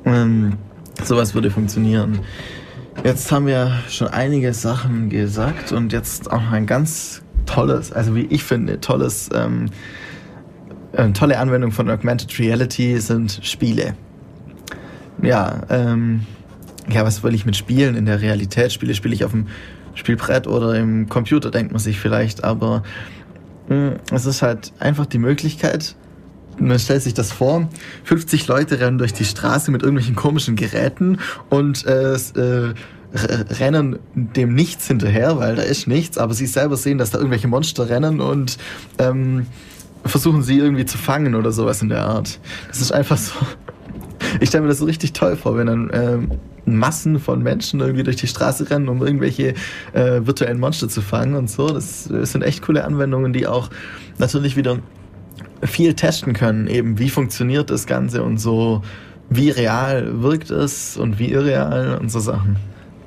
[0.08, 0.54] Ähm,
[1.04, 2.20] sowas würde funktionieren.
[3.04, 8.16] Jetzt haben wir schon einige Sachen gesagt und jetzt auch noch ein ganz tolles, also
[8.16, 9.70] wie ich finde, tolles ähm,
[10.94, 13.96] eine tolle Anwendung von Augmented Reality sind Spiele.
[15.22, 16.26] Ja, ähm,
[16.90, 18.72] ja, was will ich mit Spielen in der Realität?
[18.72, 19.48] Spiele spiele ich auf dem
[19.94, 22.84] Spielbrett oder im Computer, denkt man sich vielleicht, aber
[23.68, 25.96] mh, hm, es ist halt einfach die Möglichkeit,
[26.60, 27.70] man stellt sich das vor,
[28.06, 32.74] 50 Leute rennen durch die Straße mit irgendwelchen komischen Geräten und äh, äh,
[33.14, 37.48] rennen dem nichts hinterher, weil da ist nichts, aber sie selber sehen, dass da irgendwelche
[37.48, 38.58] Monster rennen und
[39.00, 39.48] ähm,
[40.04, 42.40] versuchen sie irgendwie zu fangen oder sowas in der Art.
[42.68, 43.34] Das ist einfach so.
[44.40, 46.32] Ich stelle mir das so richtig toll vor, wenn dann ähm,
[46.66, 49.54] Massen von Menschen irgendwie durch die Straße rennen, um irgendwelche
[49.94, 51.70] äh, virtuellen Monster zu fangen und so.
[51.70, 53.70] Das, das sind echt coole Anwendungen, die auch
[54.18, 54.80] natürlich wieder
[55.64, 58.82] viel testen können, eben wie funktioniert das Ganze und so,
[59.30, 62.58] wie real wirkt es und wie irreal und so Sachen.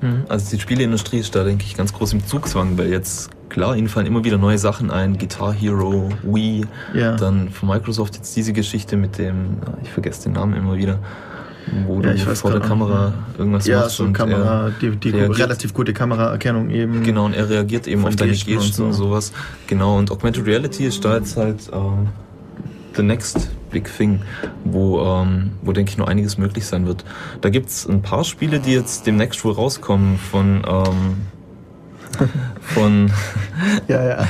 [0.01, 0.25] Mhm.
[0.29, 3.89] Also die Spieleindustrie ist da, denke ich, ganz groß im Zugzwang, weil jetzt, klar, ihnen
[3.89, 7.17] fallen immer wieder neue Sachen ein, Guitar Hero, Wii, ja.
[7.17, 10.99] dann von Microsoft jetzt diese Geschichte mit dem, ich vergesse den Namen immer wieder,
[11.87, 13.97] wo ja, du vor der Kamera irgendwas ja, machst.
[13.97, 17.03] So und Kamera, die, die relativ gute Kameraerkennung eben.
[17.03, 18.85] Genau, und er reagiert eben auf deine Gesten und, so.
[18.87, 19.33] und, sowas.
[19.67, 22.09] Genau, und Augmented Reality ist da jetzt halt ähm,
[23.01, 24.21] the next big thing,
[24.65, 27.05] wo, ähm, wo denke ich noch einiges möglich sein wird.
[27.41, 31.17] Da gibt es ein paar Spiele, die jetzt demnächst wohl rauskommen von ähm,
[32.61, 33.11] von
[33.89, 34.29] ja ja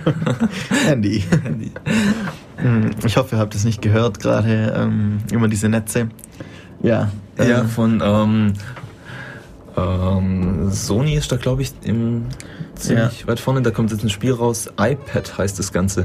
[0.86, 1.24] Handy.
[1.42, 1.72] Handy.
[2.58, 6.08] Hm, ich hoffe, ihr habt es nicht gehört gerade ähm, über diese Netze.
[6.82, 7.10] Ja.
[7.38, 8.52] Ja, ähm, von ähm,
[9.76, 12.26] ähm, Sony ist da, glaube ich, im
[12.74, 13.26] ziemlich ja.
[13.26, 13.62] weit vorne.
[13.62, 14.68] Da kommt jetzt ein Spiel raus.
[14.78, 16.04] iPad heißt das Ganze.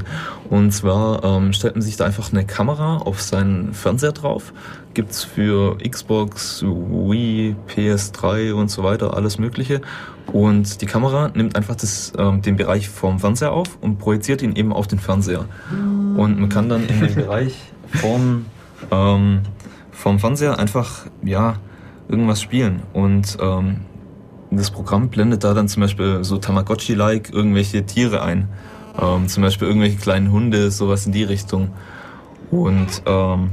[0.50, 4.52] Und zwar ähm, stellt man sich da einfach eine Kamera auf seinen Fernseher drauf.
[4.94, 9.80] Gibt's für Xbox, Wii, PS3 und so weiter alles Mögliche.
[10.26, 14.54] Und die Kamera nimmt einfach das, ähm, den Bereich vom Fernseher auf und projiziert ihn
[14.54, 15.46] eben auf den Fernseher.
[15.70, 17.54] Und man kann dann in den Bereich
[17.86, 18.46] vom,
[18.90, 19.40] ähm,
[19.92, 21.56] vom Fernseher einfach, ja,
[22.08, 22.82] irgendwas spielen.
[22.92, 23.82] Und ähm,
[24.50, 28.48] das Programm blendet da dann zum Beispiel so Tamagotchi-like irgendwelche Tiere ein.
[29.00, 31.70] Ähm, zum Beispiel irgendwelche kleinen Hunde, sowas in die Richtung.
[32.50, 33.50] Und ähm,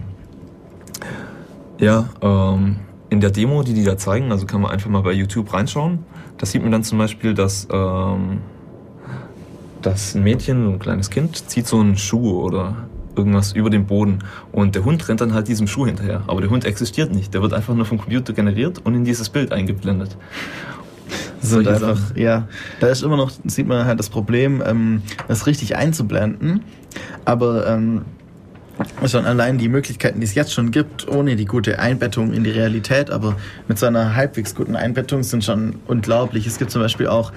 [1.80, 2.78] ja, ähm,
[3.10, 6.00] in der Demo, die die da zeigen, also kann man einfach mal bei YouTube reinschauen.
[6.38, 8.40] Da sieht man dann zum Beispiel, dass, ähm,
[9.82, 12.76] dass ein Mädchen, ein kleines Kind, zieht so einen Schuh oder
[13.16, 14.20] irgendwas über den Boden
[14.52, 16.24] und der Hund rennt dann halt diesem Schuh hinterher.
[16.28, 17.34] Aber der Hund existiert nicht.
[17.34, 20.16] Der wird einfach nur vom Computer generiert und in dieses Bild eingeblendet.
[21.42, 22.48] Sind einfach, ja,
[22.80, 26.62] da ist immer noch, sieht man halt das Problem, ähm, das richtig einzublenden.
[27.26, 28.02] Aber ähm,
[29.06, 32.52] schon allein die Möglichkeiten, die es jetzt schon gibt, ohne die gute Einbettung in die
[32.52, 33.36] Realität, aber
[33.68, 36.48] mit so einer halbwegs guten Einbettung sind schon unglaublich.
[36.48, 37.32] Es gibt zum Beispiel auch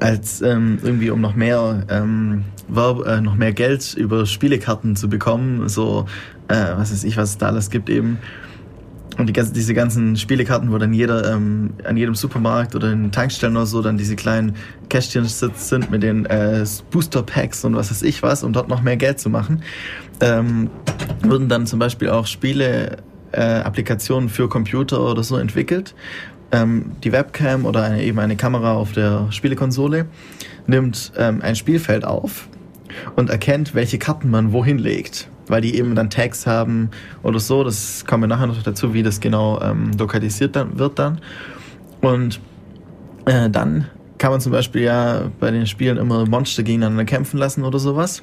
[0.00, 5.08] als ähm, irgendwie um noch mehr ähm, Verb, äh, noch mehr Geld über Spielekarten zu
[5.08, 6.06] bekommen, so
[6.48, 8.18] äh, was weiß ich, was es da alles gibt eben
[9.18, 13.56] und die, diese ganzen Spielekarten, wo dann jeder ähm, an jedem Supermarkt oder in Tankstellen
[13.56, 14.54] oder so dann diese kleinen
[14.88, 18.82] Kästchen sind mit den äh, Booster Packs und was weiß ich was, um dort noch
[18.82, 19.62] mehr Geld zu machen,
[20.20, 20.70] ähm,
[21.22, 22.98] wurden dann zum Beispiel auch Spiele
[23.32, 25.94] äh, Applikationen für Computer oder so entwickelt.
[26.52, 30.06] Ähm, die Webcam oder eine, eben eine Kamera auf der Spielekonsole
[30.66, 32.48] nimmt ähm, ein Spielfeld auf
[33.16, 36.90] und erkennt, welche Karten man wohin legt weil die eben dann Tags haben
[37.22, 37.64] oder so.
[37.64, 41.20] Das kommen wir nachher noch dazu, wie das genau ähm, lokalisiert dann, wird dann.
[42.00, 42.40] Und
[43.26, 43.86] äh, dann
[44.18, 48.22] kann man zum Beispiel ja bei den Spielen immer Monster gegeneinander kämpfen lassen oder sowas.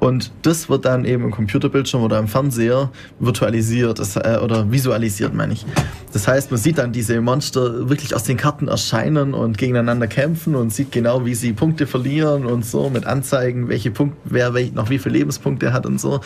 [0.00, 5.34] Und das wird dann eben im Computerbildschirm oder im Fernseher virtualisiert das, äh, oder visualisiert,
[5.34, 5.66] meine ich.
[6.12, 10.54] Das heißt, man sieht dann diese Monster wirklich aus den Karten erscheinen und gegeneinander kämpfen
[10.54, 14.72] und sieht genau, wie sie Punkte verlieren und so mit Anzeigen, welche Punkte, wer welch,
[14.72, 16.20] noch wie viele Lebenspunkte hat und so.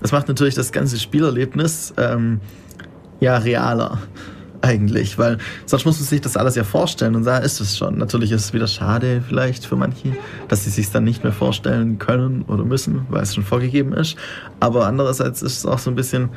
[0.00, 2.40] Das macht natürlich das ganze Spielerlebnis ähm,
[3.20, 3.98] ja realer
[4.64, 7.98] eigentlich, weil sonst muss man sich das alles ja vorstellen und da ist es schon.
[7.98, 10.16] Natürlich ist es wieder schade vielleicht für manche,
[10.48, 14.16] dass sie sich dann nicht mehr vorstellen können oder müssen, weil es schon vorgegeben ist.
[14.60, 16.30] Aber andererseits ist es auch so ein bisschen,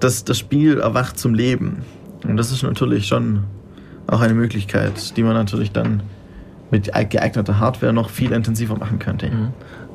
[0.00, 1.82] dass das Spiel erwacht zum Leben.
[2.24, 3.44] Und das ist natürlich schon
[4.06, 6.02] auch eine Möglichkeit, die man natürlich dann
[6.70, 9.30] mit geeigneter Hardware noch viel intensiver machen könnte.
[9.30, 9.48] Mhm.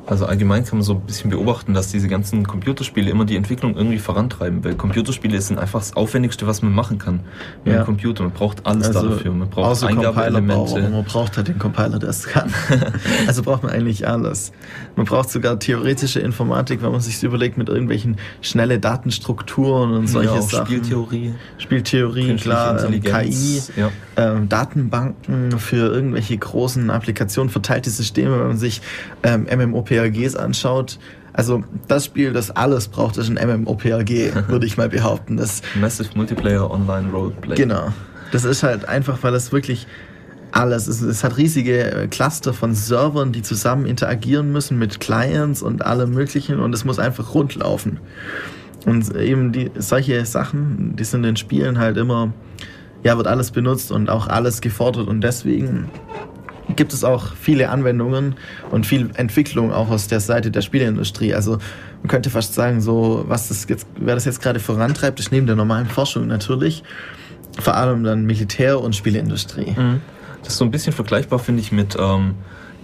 [0.06, 3.76] Also allgemein kann man so ein bisschen beobachten, dass diese ganzen Computerspiele immer die Entwicklung
[3.76, 7.20] irgendwie vorantreiben, weil Computerspiele sind einfach das Aufwendigste, was man machen kann
[7.64, 7.76] mit ja.
[7.76, 8.22] einem Computer.
[8.24, 9.32] Man braucht alles also dafür.
[9.32, 10.88] Man braucht Eingabeelemente.
[10.88, 12.52] Man braucht halt den Compiler, der es kann.
[13.26, 14.52] also braucht man eigentlich alles.
[14.96, 20.34] Man braucht sogar theoretische Informatik, wenn man sich überlegt mit irgendwelchen schnelle Datenstrukturen und solche
[20.34, 20.66] ja, Sachen.
[20.66, 21.34] Spieltheorie.
[21.58, 23.90] Spieltheorie, klar, ähm, KI, ja.
[24.16, 28.80] ähm, Datenbanken für irgendwelche großen Applikationen, verteilte Systeme, wenn man sich
[29.22, 30.98] ähm, MMOP MMORPGs anschaut,
[31.32, 35.36] also das Spiel, das alles braucht, ist ein MMORPG, würde ich mal behaupten.
[35.36, 37.54] Das Massive Multiplayer Online Roleplay.
[37.54, 37.92] Genau.
[38.32, 39.86] Das ist halt einfach, weil es wirklich
[40.52, 41.02] alles ist.
[41.02, 46.12] Es hat riesige äh, Cluster von Servern, die zusammen interagieren müssen mit Clients und allem
[46.12, 48.00] Möglichen und es muss einfach rund laufen.
[48.86, 52.32] Und eben die, solche Sachen, die sind in Spielen halt immer,
[53.04, 55.90] ja, wird alles benutzt und auch alles gefordert und deswegen
[56.76, 58.36] gibt es auch viele Anwendungen
[58.70, 61.34] und viel Entwicklung auch aus der Seite der Spieleindustrie.
[61.34, 61.58] Also
[62.02, 65.46] man könnte fast sagen, so was das jetzt, wer das jetzt gerade vorantreibt, ist neben
[65.46, 66.82] der normalen Forschung natürlich
[67.58, 69.72] vor allem dann Militär- und Spieleindustrie.
[69.76, 70.00] Mhm.
[70.42, 72.34] Das ist so ein bisschen vergleichbar, finde ich, mit ähm,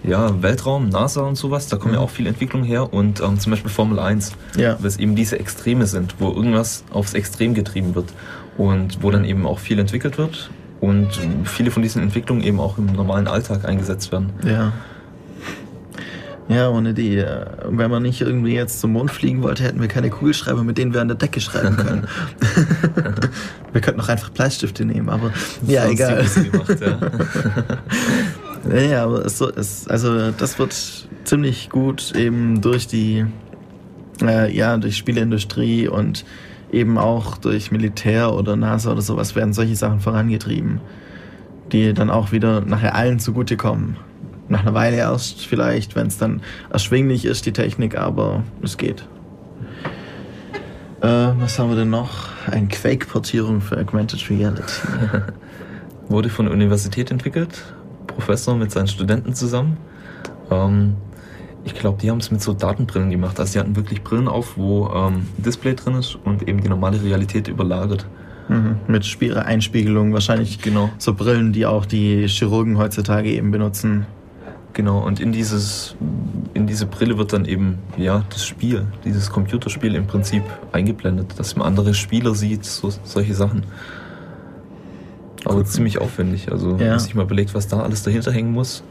[0.03, 1.99] ja, Weltraum, NASA und sowas, da kommen mhm.
[1.99, 4.77] ja auch viel Entwicklung her und ähm, zum Beispiel Formel 1, ja.
[4.79, 8.13] weil es eben diese Extreme sind, wo irgendwas aufs Extrem getrieben wird
[8.57, 11.09] und wo dann eben auch viel entwickelt wird und
[11.45, 14.31] viele von diesen Entwicklungen eben auch im normalen Alltag eingesetzt werden.
[14.45, 14.73] Ja.
[16.49, 19.89] Ja, ohne die, äh, wenn man nicht irgendwie jetzt zum Mond fliegen wollte, hätten wir
[19.89, 22.07] keine Kugelschreiber, mit denen wir an der Decke schreiben können.
[23.73, 25.33] wir könnten auch einfach Bleistifte nehmen, aber
[25.65, 26.25] ja, egal.
[26.25, 26.79] Gemacht,
[28.71, 28.77] ja.
[28.79, 30.73] ja, aber es, es, also das wird
[31.25, 33.25] ziemlich gut eben durch die,
[34.21, 36.23] äh, ja, durch Spieleindustrie und
[36.71, 40.81] eben auch durch Militär oder NASA oder sowas werden solche Sachen vorangetrieben,
[41.71, 43.97] die dann auch wieder nachher allen zugutekommen
[44.49, 49.05] nach einer Weile erst vielleicht, wenn es dann erschwinglich ist, die Technik, aber es geht.
[51.01, 52.29] Äh, was haben wir denn noch?
[52.49, 54.87] Ein Quake-Portierung für Augmented Reality.
[56.09, 57.61] Wurde von der Universität entwickelt,
[58.07, 59.77] Professor mit seinen Studenten zusammen.
[60.49, 60.95] Ähm,
[61.67, 63.39] ich glaube, die haben es mit so Datenbrillen gemacht.
[63.39, 67.01] Also die hatten wirklich Brillen auf, wo ähm, Display drin ist und eben die normale
[67.03, 68.07] Realität überlagert.
[68.49, 68.77] Mhm.
[68.87, 70.59] Mit Spiel Einspiegelung wahrscheinlich.
[70.61, 70.89] Genau.
[70.97, 74.05] So Brillen, die auch die Chirurgen heutzutage eben benutzen.
[74.73, 75.95] Genau, und in, dieses,
[76.53, 81.55] in diese Brille wird dann eben ja, das Spiel, dieses Computerspiel im Prinzip eingeblendet, dass
[81.55, 83.63] man andere Spieler sieht, so, solche Sachen.
[85.45, 85.65] Aber cool.
[85.65, 86.51] ziemlich aufwendig.
[86.51, 86.97] Also, ja.
[86.99, 88.83] sich mal überlegt, was da alles dahinter hängen muss.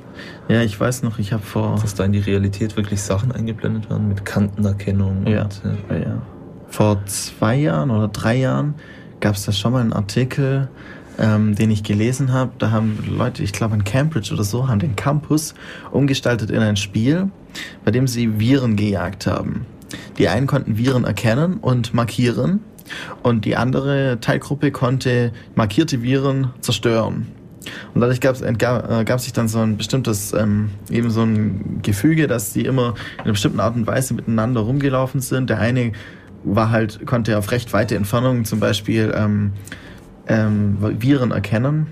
[0.49, 1.79] Ja, ich weiß noch, ich habe vor.
[1.81, 5.27] Dass da in die Realität wirklich Sachen eingeblendet werden mit Kantenerkennung.
[5.27, 5.45] Ja.
[5.45, 5.97] Und, ja.
[5.97, 6.23] ja.
[6.69, 8.75] Vor zwei Jahren oder drei Jahren
[9.21, 10.69] gab es da schon mal einen Artikel,
[11.19, 12.53] ähm, den ich gelesen habe.
[12.59, 15.55] Da haben Leute, ich glaube in Cambridge oder so, haben den Campus
[15.91, 17.31] umgestaltet in ein Spiel,
[17.85, 19.67] bei dem sie Viren gejagt haben.
[20.19, 22.61] Die einen konnten Viren erkennen und markieren
[23.23, 27.27] und die andere Teilgruppe konnte markierte Viren zerstören.
[27.95, 32.53] Und dadurch äh, gab sich dann so ein bestimmtes, ähm, eben so ein Gefüge, dass
[32.53, 35.51] die immer in einer bestimmten Art und Weise miteinander rumgelaufen sind.
[35.51, 35.93] Der eine
[36.45, 39.53] war halt, konnte auf recht weite Entfernungen zum Beispiel ähm,
[40.29, 41.89] ähm, Viren erkennen.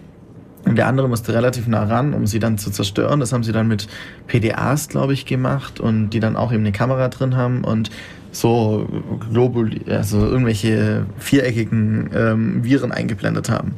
[0.64, 3.20] Und der andere musste relativ nah ran, um sie dann zu zerstören.
[3.20, 3.87] Das haben sie dann mit
[4.28, 7.90] PDAs, glaube ich, gemacht und die dann auch eben eine Kamera drin haben und
[8.34, 8.86] so
[9.30, 13.74] Globul, also irgendwelche viereckigen ähm, Viren eingeblendet haben.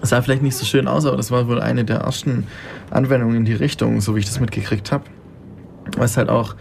[0.00, 2.46] Das sah vielleicht nicht so schön aus, aber das war wohl eine der ersten
[2.90, 5.04] Anwendungen in die Richtung, so wie ich das mitgekriegt habe.
[5.96, 6.54] Was halt auch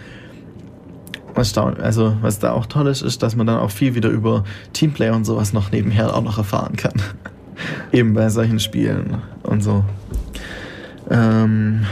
[1.38, 5.12] also was da auch toll ist, ist, dass man dann auch viel wieder über Teamplay
[5.12, 6.94] und sowas noch nebenher auch noch erfahren kann.
[7.92, 9.84] Eben bei solchen Spielen und so.
[11.12, 11.86] Ähm,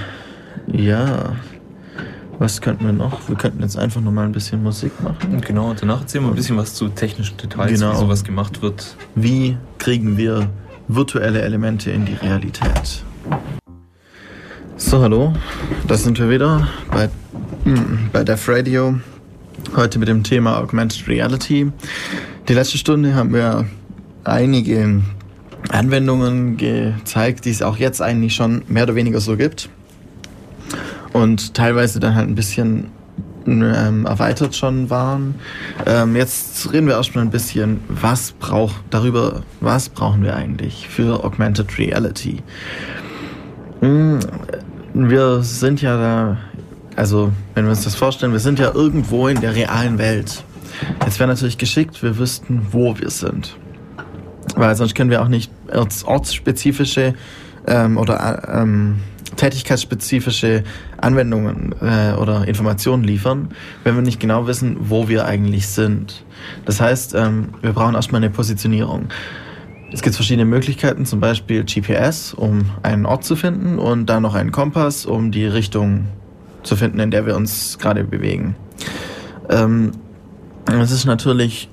[0.66, 1.36] ja.
[2.38, 3.30] Was könnten wir noch?
[3.30, 5.40] Wir könnten jetzt einfach nur mal ein bisschen Musik machen.
[5.40, 7.94] Genau, und danach erzählen wir ein bisschen was zu technischen Details, genau.
[7.94, 8.98] wie sowas gemacht wird.
[9.16, 10.50] Wie kriegen wir
[10.90, 13.04] virtuelle Elemente in die Realität?
[14.76, 15.34] So, hallo,
[15.88, 17.10] da sind wir wieder bei,
[17.64, 19.00] hm, bei Def Radio.
[19.74, 21.72] Heute mit dem Thema Augmented Reality.
[22.50, 23.66] Die letzte Stunde haben wir
[24.26, 25.02] einige
[25.70, 29.70] Anwendungen gezeigt, die es auch jetzt eigentlich schon mehr oder weniger so gibt.
[31.16, 32.92] Und teilweise dann halt ein bisschen
[33.48, 35.36] ähm, erweitert schon waren.
[35.86, 41.24] Ähm, jetzt reden wir erstmal ein bisschen, was braucht darüber, was brauchen wir eigentlich für
[41.24, 42.44] Augmented Reality?
[43.80, 44.20] Hm,
[44.94, 46.38] wir sind ja da
[46.98, 50.44] also, wenn wir uns das vorstellen, wir sind ja irgendwo in der realen Welt.
[51.06, 53.56] Jetzt wäre natürlich geschickt, wir wüssten, wo wir sind.
[54.58, 55.50] Weil sonst können wir auch nicht
[56.06, 57.14] ortsspezifische
[57.68, 59.00] ähm, oder äh, ähm,
[59.36, 60.64] tätigkeitsspezifische
[60.98, 63.50] Anwendungen äh, oder Informationen liefern,
[63.84, 66.24] wenn wir nicht genau wissen, wo wir eigentlich sind.
[66.66, 69.08] Das heißt, ähm, wir brauchen erstmal eine Positionierung.
[69.92, 74.36] Es gibt verschiedene Möglichkeiten, zum Beispiel GPS, um einen Ort zu finden und dann noch
[74.36, 76.06] einen Kompass, um die Richtung
[76.64, 78.56] zu finden, in der wir uns gerade bewegen.
[79.50, 79.92] Ähm,
[80.68, 81.70] es ist natürlich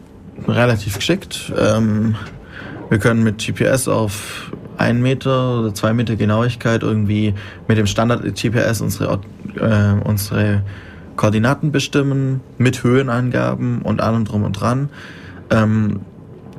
[0.47, 1.53] relativ geschickt.
[1.59, 2.15] Ähm,
[2.91, 7.35] wir können mit GPS auf ein Meter oder zwei Meter Genauigkeit irgendwie
[7.69, 9.21] mit dem Standard GPS unsere,
[9.57, 10.63] äh, unsere
[11.17, 14.89] Koordinaten bestimmen, mit Höhenangaben und allem drum und dran.
[15.51, 16.01] Ähm,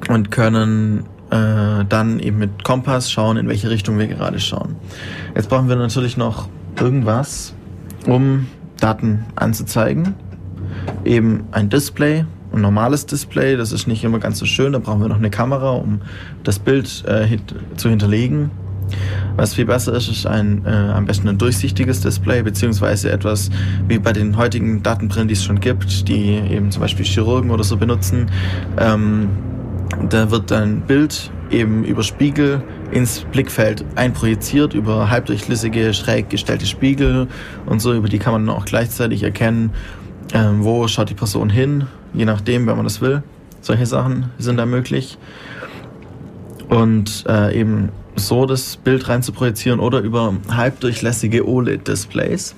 [0.09, 4.75] und können äh, dann eben mit Kompass schauen, in welche Richtung wir gerade schauen.
[5.35, 6.49] Jetzt brauchen wir natürlich noch
[6.79, 7.53] irgendwas,
[8.05, 8.47] um
[8.79, 10.15] Daten anzuzeigen.
[11.05, 15.01] Eben ein Display, ein normales Display, das ist nicht immer ganz so schön, da brauchen
[15.01, 16.01] wir noch eine Kamera, um
[16.43, 17.41] das Bild äh, hit
[17.77, 18.51] zu hinterlegen.
[19.35, 23.49] Was viel besser ist, ist ein, äh, am besten ein durchsichtiges Display, beziehungsweise etwas
[23.87, 27.63] wie bei den heutigen Datenbrillen, die es schon gibt, die eben zum Beispiel Chirurgen oder
[27.63, 28.27] so benutzen.
[28.77, 29.29] Ähm,
[30.09, 32.61] da wird ein Bild eben über Spiegel
[32.91, 37.27] ins Blickfeld einprojiziert über halbdurchlässige, schräg gestellte Spiegel
[37.65, 39.71] und so, über die kann man auch gleichzeitig erkennen,
[40.33, 43.23] ähm, wo schaut die Person hin, je nachdem, wenn man das will.
[43.61, 45.17] Solche Sachen sind da möglich.
[46.69, 52.55] Und äh, eben so das Bild rein zu projizieren oder über halbdurchlässige OLED-Displays,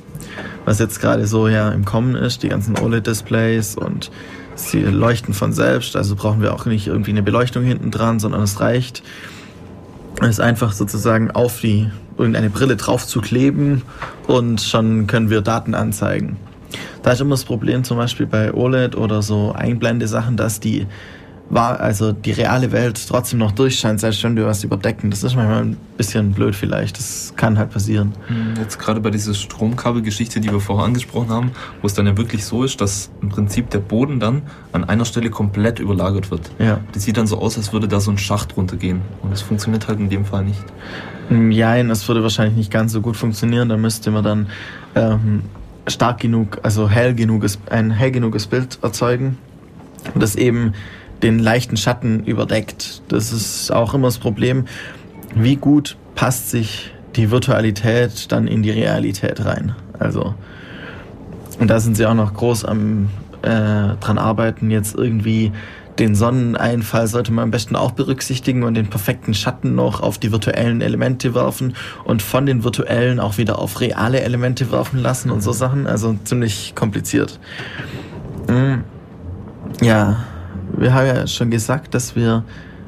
[0.66, 4.12] was jetzt gerade so ja im Kommen ist, die ganzen OLED-Displays und
[4.56, 8.42] sie leuchten von selbst, also brauchen wir auch nicht irgendwie eine Beleuchtung hinten dran, sondern
[8.42, 9.04] es reicht,
[10.22, 13.82] es einfach sozusagen auf die irgendeine Brille drauf zu kleben
[14.28, 16.38] und schon können wir Daten anzeigen.
[17.04, 20.88] Da ist immer das Problem zum Beispiel bei OLED oder so Einblende-Sachen, dass die
[21.50, 25.12] war also die reale Welt trotzdem noch durchscheint, selbst wenn wir was überdecken.
[25.12, 26.98] Das ist manchmal ein bisschen blöd vielleicht.
[26.98, 28.14] Das kann halt passieren.
[28.28, 31.52] Hm, jetzt gerade bei dieser Stromkabelgeschichte, die wir vorher angesprochen haben,
[31.82, 35.06] wo es dann ja wirklich so ist, dass im Prinzip der Boden dann an einer
[35.06, 36.50] Stelle komplett überlagert wird.
[36.60, 36.80] Ja.
[36.94, 39.02] Das sieht dann so aus, als würde da so ein Schacht runtergehen.
[39.22, 40.64] Und das funktioniert halt in dem Fall nicht.
[41.52, 43.70] Ja, das würde wahrscheinlich nicht ganz so gut funktionieren.
[43.70, 44.48] Da müsste man dann
[44.96, 45.42] ähm,
[45.88, 49.38] stark genug, also hell genuges, ein hell genuges Bild erzeugen.
[50.14, 50.74] Das eben
[51.24, 53.02] den leichten Schatten überdeckt.
[53.08, 54.66] Das ist auch immer das Problem.
[55.34, 59.76] Wie gut passt sich die Virtualität dann in die Realität rein?
[59.98, 60.36] Also,
[61.60, 63.10] und da sind sie auch noch groß am
[63.42, 65.52] äh, dran arbeiten, jetzt irgendwie
[66.00, 70.32] den Sonneneinfall sollte man am besten auch berücksichtigen und den perfekten Schatten noch auf die
[70.32, 75.42] virtuellen Elemente werfen und von den virtuellen auch wieder auf reale Elemente werfen lassen und
[75.42, 75.88] so Sachen.
[75.88, 77.40] Also ziemlich kompliziert.
[78.48, 78.84] Mhm.
[79.82, 80.18] Ja
[80.78, 82.44] wir haben ja schon gesagt, dass wir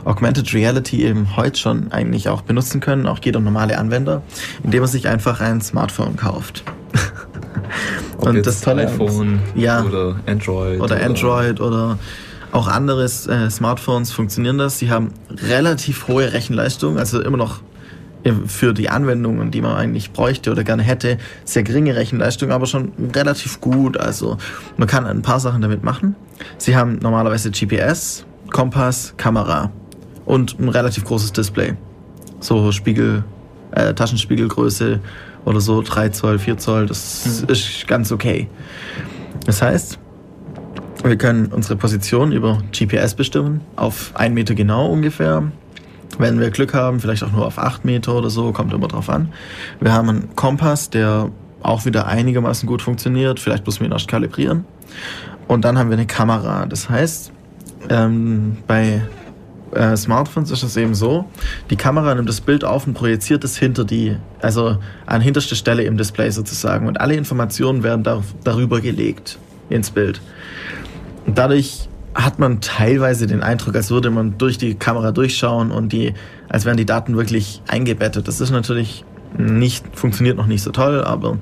[0.05, 4.21] Augmented Reality eben heute schon eigentlich auch benutzen können, auch jeder normale Anwender,
[4.63, 6.63] indem er sich einfach ein Smartphone kauft.
[8.17, 11.99] Ob und das tolle iPhone ja, oder Android oder, oder Android oder
[12.57, 14.79] auch andere äh, Smartphones funktionieren das.
[14.79, 17.61] Sie haben relativ hohe Rechenleistung, also immer noch
[18.47, 22.91] für die Anwendungen, die man eigentlich bräuchte oder gerne hätte, sehr geringe Rechenleistung, aber schon
[23.15, 23.97] relativ gut.
[23.97, 24.37] Also
[24.75, 26.15] man kann ein paar Sachen damit machen.
[26.57, 29.71] Sie haben normalerweise GPS, Kompass, Kamera
[30.25, 31.75] und ein relativ großes Display.
[32.39, 33.23] So Spiegel,
[33.71, 34.99] äh, Taschenspiegelgröße
[35.45, 37.49] oder so 3 Zoll, 4 Zoll, das mhm.
[37.49, 38.49] ist ganz okay.
[39.45, 39.99] Das heißt,
[41.03, 45.51] wir können unsere Position über GPS bestimmen, auf einen Meter genau ungefähr.
[46.17, 49.09] Wenn wir Glück haben, vielleicht auch nur auf 8 Meter oder so, kommt immer drauf
[49.09, 49.31] an.
[49.79, 51.29] Wir haben einen Kompass, der
[51.61, 53.39] auch wieder einigermaßen gut funktioniert.
[53.39, 54.65] Vielleicht müssen wir ihn erst kalibrieren.
[55.47, 56.65] Und dann haben wir eine Kamera.
[56.65, 57.31] Das heißt,
[57.89, 59.01] ähm, bei
[59.73, 61.25] äh, Smartphones ist es eben so,
[61.69, 65.83] die Kamera nimmt das Bild auf und projiziert es hinter die, also an hinterste Stelle
[65.83, 66.87] im Display sozusagen.
[66.87, 69.37] Und alle Informationen werden da, darüber gelegt
[69.69, 70.21] ins Bild.
[71.28, 75.93] Und dadurch hat man teilweise den Eindruck, als würde man durch die Kamera durchschauen und
[75.93, 76.13] die,
[76.49, 78.28] als wären die Daten wirklich eingebettet.
[78.28, 79.05] Das ist natürlich
[79.38, 81.38] nicht, funktioniert noch nicht so toll, aber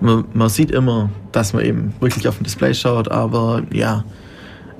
[0.00, 4.04] man, man sieht immer, dass man eben wirklich auf dem Display schaut, aber ja,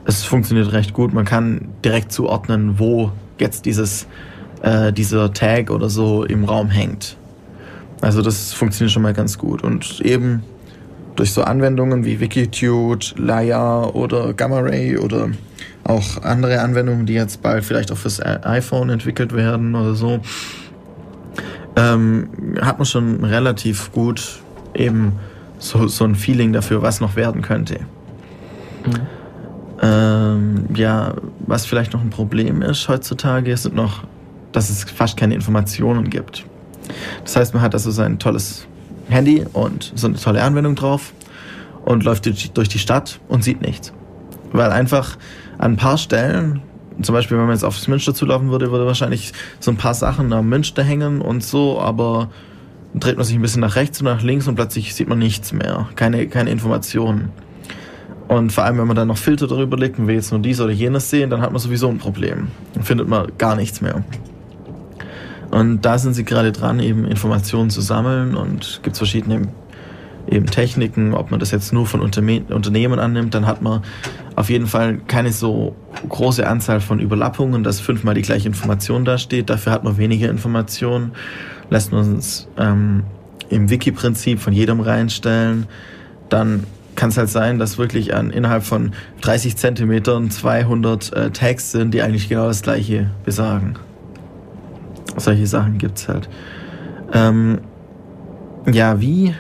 [0.07, 1.13] es funktioniert recht gut.
[1.13, 4.09] Man kann direkt zuordnen, wo jetzt dieses,
[4.63, 7.17] äh, dieser Tag oder so im Raum hängt.
[8.01, 9.63] Also das funktioniert schon mal ganz gut.
[9.63, 10.43] Und eben
[11.17, 15.31] durch so Anwendungen wie Wikitude, Laia oder Gamma Ray oder
[15.85, 20.21] auch andere Anwendungen, die jetzt bald vielleicht auch fürs iPhone entwickelt werden oder so,
[21.77, 22.29] ähm,
[22.61, 24.41] hat man schon relativ gut
[24.75, 25.13] eben
[25.59, 27.81] so, so ein Feeling dafür, was noch werden könnte.
[28.87, 29.01] Mhm.
[29.83, 31.15] Ähm, ja,
[31.47, 34.05] was vielleicht noch ein Problem ist heutzutage, sind noch,
[34.53, 36.45] dass es fast keine Informationen gibt.
[37.25, 38.67] Das heißt, man hat also sein tolles
[39.11, 41.13] Handy und so eine tolle Anwendung drauf
[41.85, 43.93] und läuft durch die Stadt und sieht nichts.
[44.53, 45.17] Weil einfach
[45.59, 46.63] an ein paar Stellen,
[47.03, 50.33] zum Beispiel wenn man jetzt aufs Münster zulaufen würde, würde wahrscheinlich so ein paar Sachen
[50.33, 52.31] am Münster hängen und so, aber
[52.95, 55.53] dreht man sich ein bisschen nach rechts und nach links und plötzlich sieht man nichts
[55.53, 55.89] mehr.
[55.95, 57.31] Keine, keine Informationen.
[58.29, 60.61] Und vor allem, wenn man dann noch Filter darüber legt und will jetzt nur dies
[60.61, 62.49] oder jenes sehen, dann hat man sowieso ein Problem.
[62.75, 64.05] Dann findet man gar nichts mehr.
[65.51, 69.49] Und da sind sie gerade dran, eben Informationen zu sammeln und gibt es verschiedene
[70.29, 73.83] eben Techniken, ob man das jetzt nur von Unterne Unternehmen annimmt, dann hat man
[74.37, 75.75] auf jeden Fall keine so
[76.09, 79.51] große Anzahl von Überlappungen, dass fünfmal die gleiche Information da steht.
[79.51, 81.13] Dafür hat man weniger Informationen,
[81.69, 83.03] lässt man uns ähm,
[83.49, 85.67] im Wiki-Prinzip von jedem reinstellen.
[86.29, 88.93] Dann kann es halt sein, dass wirklich an, innerhalb von
[89.23, 93.75] 30 Zentimetern 200 äh, Tags sind, die eigentlich genau das gleiche besagen
[95.17, 96.29] solche Sachen gibt es halt.
[97.13, 97.61] Ähm,
[98.71, 99.35] ja, wie?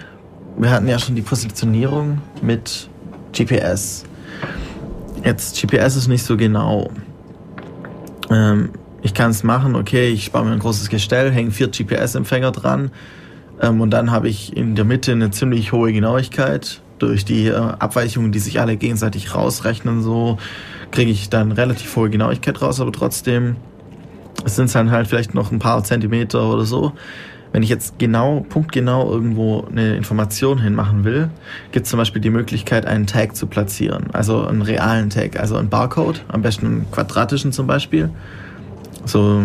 [0.56, 2.88] Wir hatten ja schon die Positionierung mit
[3.32, 4.04] GPS.
[5.24, 6.90] Jetzt, GPS ist nicht so genau.
[8.30, 8.70] Ähm,
[9.02, 12.90] ich kann es machen, okay, ich baue mir ein großes Gestell, hänge vier GPS-Empfänger dran
[13.60, 16.80] ähm, und dann habe ich in der Mitte eine ziemlich hohe Genauigkeit.
[16.98, 20.36] Durch die äh, Abweichungen, die sich alle gegenseitig rausrechnen, so
[20.90, 23.56] kriege ich dann relativ hohe Genauigkeit raus, aber trotzdem
[24.46, 26.92] sind es dann halt vielleicht noch ein paar Zentimeter oder so.
[27.52, 31.30] Wenn ich jetzt genau, punktgenau irgendwo eine Information hinmachen will,
[31.72, 34.06] gibt es zum Beispiel die Möglichkeit, einen Tag zu platzieren.
[34.12, 38.10] Also einen realen Tag, also einen Barcode, am besten einen quadratischen zum Beispiel.
[39.04, 39.42] So,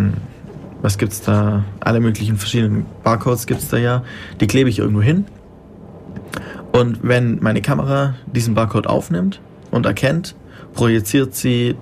[0.84, 1.64] was gibt's da?
[1.80, 4.04] Alle möglichen verschiedenen Barcodes gibt's da ja.
[4.40, 5.26] Die klebe ich irgendwo hin.
[6.72, 9.40] Und wenn meine Kamera diesen Barcode aufnimmt
[9.72, 10.36] und erkennt,
[10.74, 11.76] projiziert sie,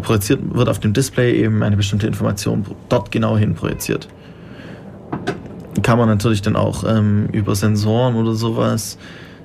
[0.00, 4.08] projiziert, wird auf dem Display eben eine bestimmte Information dort genau hin projiziert
[5.82, 8.98] kann man natürlich dann auch ähm, über Sensoren oder sowas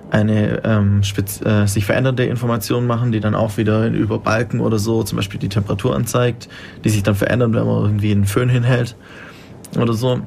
[0.09, 1.01] eine ähm,
[1.43, 5.39] äh, sich verändernde Information machen, die dann auch wieder über Balken oder so zum Beispiel
[5.39, 6.49] die Temperatur anzeigt,
[6.83, 8.95] die sich dann verändern, wenn man irgendwie einen Föhn hinhält
[9.79, 10.19] oder so.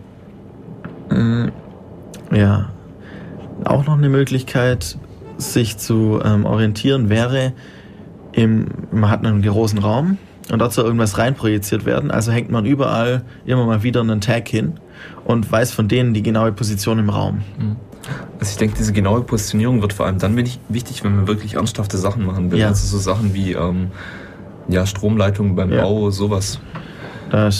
[1.10, 1.52] Mhm.
[2.32, 2.70] Ja,
[3.64, 4.98] auch noch eine Möglichkeit,
[5.38, 7.52] sich zu ähm, orientieren wäre,
[8.36, 10.18] im, man hat einen großen Raum
[10.52, 14.46] und dort soll irgendwas reinprojiziert werden, also hängt man überall immer mal wieder einen Tag
[14.48, 14.74] hin
[15.24, 17.42] und weiß von denen die genaue Position im Raum.
[17.58, 17.76] Mhm.
[18.38, 21.98] Also ich denke, diese genaue Positionierung wird vor allem dann wichtig, wenn man wirklich ernsthafte
[21.98, 22.60] Sachen machen will.
[22.60, 22.68] Ja.
[22.68, 23.88] Also so Sachen wie ähm,
[24.68, 25.82] ja, Stromleitungen beim ja.
[25.82, 26.60] Bau, sowas.
[27.30, 27.58] Das,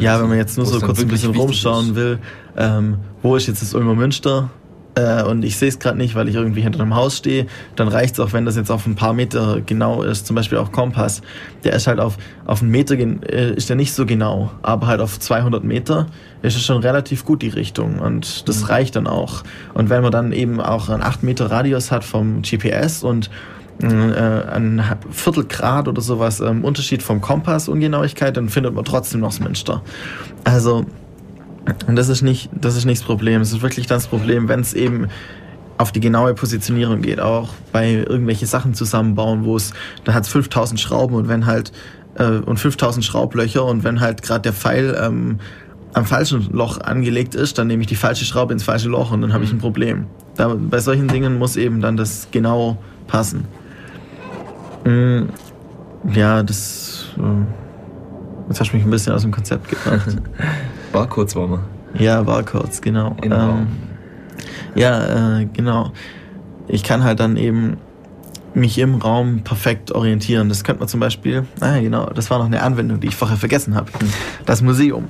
[0.00, 1.94] ja, wenn man jetzt nur so kurz ein bisschen rumschauen ist.
[1.94, 2.18] will,
[2.56, 4.50] ähm, wo ist jetzt das Ulmer Münster?
[4.94, 7.88] Äh, und ich sehe es gerade nicht, weil ich irgendwie hinter einem Haus stehe, dann
[7.88, 10.26] reicht es auch, wenn das jetzt auf ein paar Meter genau ist.
[10.26, 11.22] Zum Beispiel auch Kompass.
[11.64, 12.16] Der ist halt auf,
[12.46, 16.06] auf einen Meter, äh, ist der nicht so genau, aber halt auf 200 Meter
[16.42, 18.66] ist es schon relativ gut die Richtung und das mhm.
[18.66, 19.42] reicht dann auch.
[19.74, 23.30] Und wenn man dann eben auch einen 8 Meter Radius hat vom GPS und
[23.82, 29.30] äh, ein Viertelgrad oder sowas ähm, Unterschied vom Kompass Ungenauigkeit, dann findet man trotzdem noch
[29.30, 29.82] das Münster.
[30.44, 30.84] Also
[31.86, 33.40] und das ist nicht, das ist nicht das Problem.
[33.40, 35.08] Es ist wirklich das Problem, wenn es eben
[35.78, 39.72] auf die genaue Positionierung geht, auch bei irgendwelche Sachen zusammenbauen, wo es,
[40.04, 41.72] da hat es 5000 Schrauben und wenn halt,
[42.16, 45.38] äh, und 5000 Schraublöcher und wenn halt gerade der Pfeil ähm,
[45.94, 49.22] am falschen Loch angelegt ist, dann nehme ich die falsche Schraube ins falsche Loch und
[49.22, 49.60] dann habe ich ein mhm.
[49.60, 50.06] Problem.
[50.36, 53.46] Da, bei solchen Dingen muss eben dann das genau passen.
[54.84, 55.30] Mm,
[56.12, 57.06] ja, das.
[57.18, 60.16] Äh, jetzt hast du mich ein bisschen aus dem Konzept gebracht.
[60.92, 61.60] Barcodes waren wir.
[61.94, 63.16] Ja, Barcodes, genau.
[63.22, 63.66] Ähm,
[64.74, 65.92] ja, äh, genau.
[66.68, 67.78] Ich kann halt dann eben
[68.54, 70.48] mich im Raum perfekt orientieren.
[70.48, 73.36] Das könnte man zum Beispiel, ah genau, das war noch eine Anwendung, die ich vorher
[73.36, 73.90] vergessen habe.
[74.46, 75.08] Das Museum.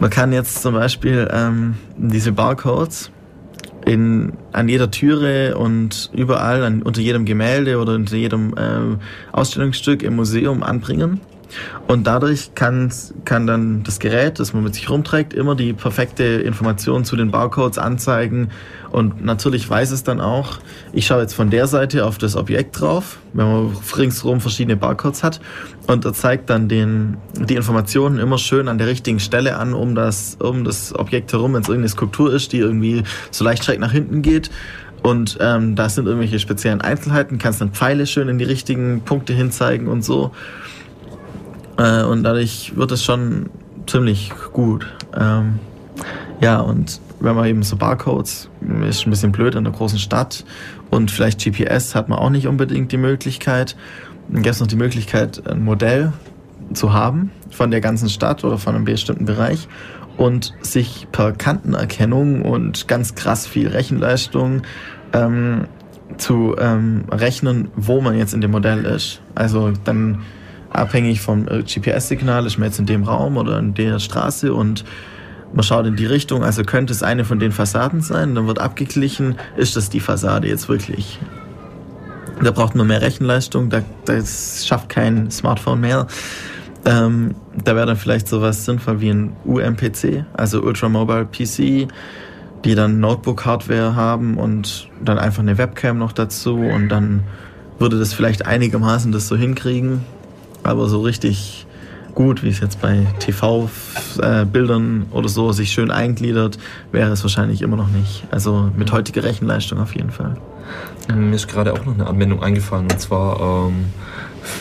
[0.00, 3.10] Man kann jetzt zum Beispiel ähm, diese Barcodes
[3.84, 8.96] in, an jeder Türe und überall, an, unter jedem Gemälde oder unter jedem äh,
[9.32, 11.20] Ausstellungsstück im Museum anbringen
[11.86, 12.92] und dadurch kann,
[13.24, 17.30] kann dann das Gerät, das man mit sich rumträgt, immer die perfekte Information zu den
[17.30, 18.50] Barcodes anzeigen.
[18.90, 20.58] Und natürlich weiß es dann auch,
[20.92, 25.22] ich schaue jetzt von der Seite auf das Objekt drauf, wenn man ringsherum verschiedene Barcodes
[25.22, 25.40] hat.
[25.86, 29.94] Und er zeigt dann den, die Informationen immer schön an der richtigen Stelle an, um
[29.94, 33.80] das, um das Objekt herum, wenn es irgendeine Skulptur ist, die irgendwie so leicht schräg
[33.80, 34.50] nach hinten geht.
[35.02, 39.32] Und ähm, da sind irgendwelche speziellen Einzelheiten, kannst dann Pfeile schön in die richtigen Punkte
[39.32, 40.30] hinzeigen und so.
[41.82, 43.50] Äh, und dadurch wird es schon
[43.86, 44.86] ziemlich gut.
[45.18, 45.58] Ähm,
[46.40, 48.48] ja, und wenn man eben so Barcodes,
[48.88, 50.44] ist ein bisschen blöd in der großen Stadt
[50.90, 53.76] und vielleicht GPS hat man auch nicht unbedingt die Möglichkeit.
[54.28, 56.12] Dann gäbe es noch die Möglichkeit, ein Modell
[56.72, 59.68] zu haben von der ganzen Stadt oder von einem bestimmten Bereich
[60.16, 64.62] und sich per Kantenerkennung und ganz krass viel Rechenleistung
[65.12, 65.66] ähm,
[66.18, 69.20] zu ähm, rechnen, wo man jetzt in dem Modell ist.
[69.34, 70.22] Also dann
[70.72, 74.84] abhängig vom äh, GPS-Signal, ist man jetzt in dem Raum oder in der Straße und
[75.54, 78.58] man schaut in die Richtung, also könnte es eine von den Fassaden sein, dann wird
[78.58, 81.18] abgeglichen, ist das die Fassade jetzt wirklich?
[82.42, 86.06] Da braucht man mehr Rechenleistung, da, das schafft kein Smartphone mehr.
[86.84, 91.88] Ähm, da wäre dann vielleicht sowas sinnvoll wie ein UMPC, also Ultra Mobile PC,
[92.64, 97.22] die dann Notebook-Hardware haben und dann einfach eine Webcam noch dazu und dann
[97.78, 100.00] würde das vielleicht einigermaßen das so hinkriegen.
[100.62, 101.66] Aber so richtig
[102.14, 106.58] gut, wie es jetzt bei TV-Bildern oder so sich schön eingliedert,
[106.92, 108.24] wäre es wahrscheinlich immer noch nicht.
[108.30, 110.36] Also mit heutiger Rechenleistung auf jeden Fall.
[111.14, 113.86] Mir ist gerade auch noch eine Anwendung eingefallen und zwar ähm,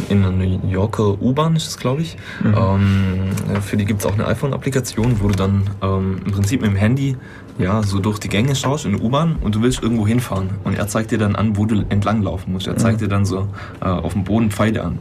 [0.09, 2.17] in einer New Yorker U-Bahn ist es, glaube ich.
[2.43, 2.55] Mhm.
[2.57, 6.71] Ähm, für die gibt es auch eine iPhone-Applikation, wo du dann ähm, im Prinzip mit
[6.71, 7.17] dem Handy
[7.57, 10.49] ja, so durch die Gänge schaust in der U-Bahn und du willst irgendwo hinfahren.
[10.63, 12.67] Und er zeigt dir dann an, wo du entlang laufen musst.
[12.67, 13.05] Er zeigt mhm.
[13.05, 13.47] dir dann so
[13.81, 14.99] äh, auf dem Boden Pfeile an.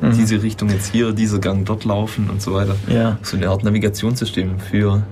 [0.00, 0.12] Mhm.
[0.12, 2.76] diese Richtung jetzt hier, dieser Gang dort laufen und so weiter.
[2.88, 3.18] Ja.
[3.22, 5.02] So eine Art Navigationssystem für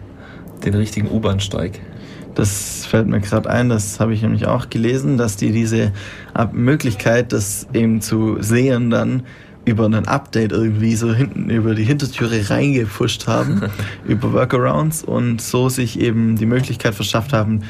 [0.65, 1.81] den richtigen U-Bahnsteig.
[2.35, 5.93] Das fällt mir gerade ein, das habe ich nämlich auch gelesen, dass die diese
[6.53, 9.23] Möglichkeit, das eben zu sehen, dann
[9.65, 13.63] über ein Update irgendwie so hinten über die Hintertüre reingepusht haben,
[14.07, 17.61] über Workarounds und so sich eben die Möglichkeit verschafft haben,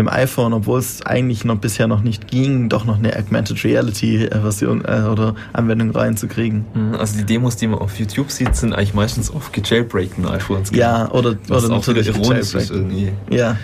[0.00, 4.28] im iPhone, obwohl es eigentlich noch bisher noch nicht ging, doch noch eine Augmented Reality
[4.30, 6.64] Version äh, oder Anwendung reinzukriegen.
[6.74, 10.70] Mhm, also die Demos, die man auf YouTube sieht, sind eigentlich meistens auf gejailbreakten iPhones.
[10.72, 13.12] Ja, oder, oder natürlich ironisch irgendwie.
[13.30, 13.56] Ja,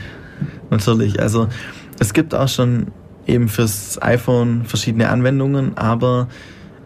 [0.71, 1.21] natürlich.
[1.21, 1.49] Also
[1.99, 2.89] es gibt auch schon
[3.27, 6.29] eben fürs iPhone verschiedene Anwendungen, aber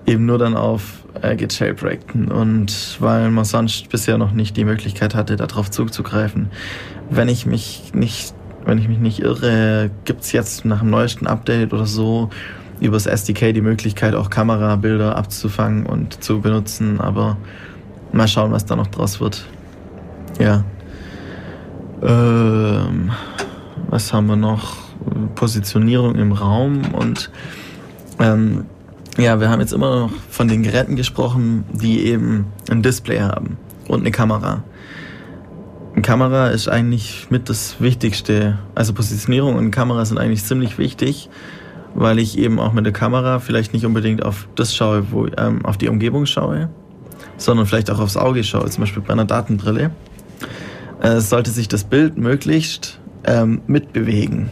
[0.06, 5.14] eben nur dann auf äh, gejailbreakten und weil man sonst bisher noch nicht die Möglichkeit
[5.14, 6.50] hatte, darauf zuzugreifen.
[7.10, 8.34] Wenn ich mich nicht
[8.64, 12.30] wenn ich mich nicht irre, gibt es jetzt nach dem neuesten Update oder so
[12.80, 17.00] übers SDK die Möglichkeit, auch Kamerabilder abzufangen und zu benutzen.
[17.00, 17.36] Aber
[18.12, 19.44] mal schauen, was da noch draus wird.
[20.38, 20.64] Ja.
[22.02, 23.10] Ähm,
[23.88, 24.90] was haben wir noch?
[25.34, 27.30] Positionierung im Raum und
[28.18, 28.66] ähm,
[29.18, 33.56] ja, wir haben jetzt immer noch von den Geräten gesprochen, die eben ein Display haben
[33.88, 34.62] und eine Kamera.
[36.02, 38.58] Kamera ist eigentlich mit das Wichtigste.
[38.74, 41.28] Also Positionierung und Kamera sind eigentlich ziemlich wichtig,
[41.94, 45.64] weil ich eben auch mit der Kamera vielleicht nicht unbedingt auf das schaue, wo ähm,
[45.64, 46.70] auf die Umgebung schaue,
[47.36, 49.90] sondern vielleicht auch aufs Auge schaue, zum Beispiel bei einer Datenbrille.
[51.02, 54.50] Äh, sollte sich das Bild möglichst ähm, mitbewegen.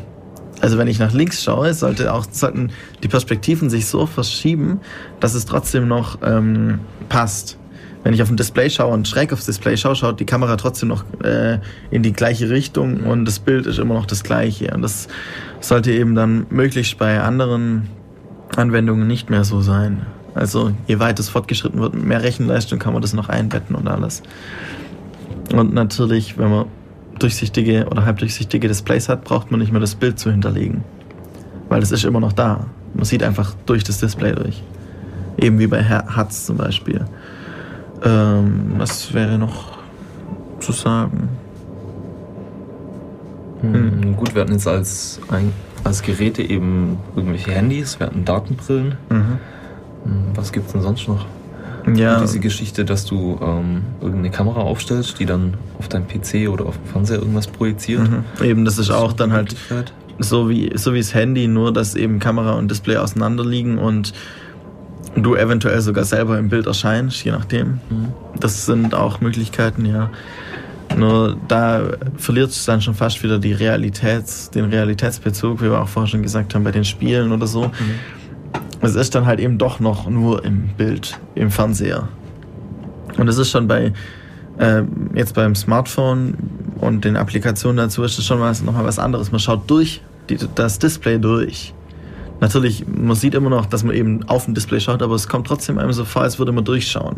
[0.60, 2.70] Also wenn ich nach links schaue, sollte auch, sollten
[3.02, 4.80] die Perspektiven sich so verschieben,
[5.20, 7.57] dass es trotzdem noch ähm, passt
[8.04, 10.88] wenn ich auf ein Display schaue und schräg aufs Display schaue, schaut die Kamera trotzdem
[10.88, 11.58] noch äh,
[11.90, 14.72] in die gleiche Richtung und das Bild ist immer noch das gleiche.
[14.74, 15.08] Und das
[15.60, 17.88] sollte eben dann möglichst bei anderen
[18.56, 20.06] Anwendungen nicht mehr so sein.
[20.34, 24.22] Also je weiter es fortgeschritten wird mehr Rechenleistung, kann man das noch einbetten und alles.
[25.52, 26.66] Und natürlich, wenn man
[27.18, 30.84] durchsichtige oder halbdurchsichtige Displays hat, braucht man nicht mehr das Bild zu hinterlegen.
[31.68, 32.66] Weil das ist immer noch da.
[32.94, 34.62] Man sieht einfach durch das Display durch.
[35.38, 37.04] Eben wie bei HUDs zum Beispiel.
[38.04, 39.78] Ähm, was wäre noch
[40.60, 41.28] zu sagen?
[43.60, 43.74] Hm.
[43.74, 44.16] hm.
[44.16, 45.20] Gut, wir hatten jetzt als,
[45.84, 48.96] als Geräte eben irgendwelche Handys, wir hatten Datenbrillen.
[49.08, 49.38] Mhm.
[50.04, 51.26] Hm, was gibt es denn sonst noch?
[51.94, 52.16] Ja.
[52.16, 56.66] Und diese Geschichte, dass du ähm, irgendeine Kamera aufstellst, die dann auf deinem PC oder
[56.66, 58.08] auf dem Fernseher irgendwas projiziert.
[58.08, 58.24] Mhm.
[58.42, 59.56] Eben, das ist das auch dann halt
[60.18, 64.12] so wie, so wie das Handy, nur dass eben Kamera und Display auseinander liegen und
[65.22, 67.80] du eventuell sogar selber im Bild erscheinst, je nachdem.
[67.90, 68.12] Mhm.
[68.38, 70.10] Das sind auch Möglichkeiten, ja.
[70.96, 71.82] Nur da
[72.16, 76.22] verliert es dann schon fast wieder die Realitäts, den Realitätsbezug, wie wir auch vorher schon
[76.22, 77.66] gesagt haben, bei den Spielen oder so.
[77.66, 77.72] Mhm.
[78.80, 82.08] Es ist dann halt eben doch noch nur im Bild, im Fernseher.
[83.16, 83.92] Und es ist schon bei,
[84.58, 84.82] äh,
[85.14, 86.34] jetzt beim Smartphone
[86.80, 89.32] und den Applikationen dazu ist es schon was, nochmal was anderes.
[89.32, 91.74] Man schaut durch die, das Display durch.
[92.40, 95.46] Natürlich, man sieht immer noch, dass man eben auf dem Display schaut, aber es kommt
[95.46, 97.16] trotzdem einem so vor, als würde man durchschauen.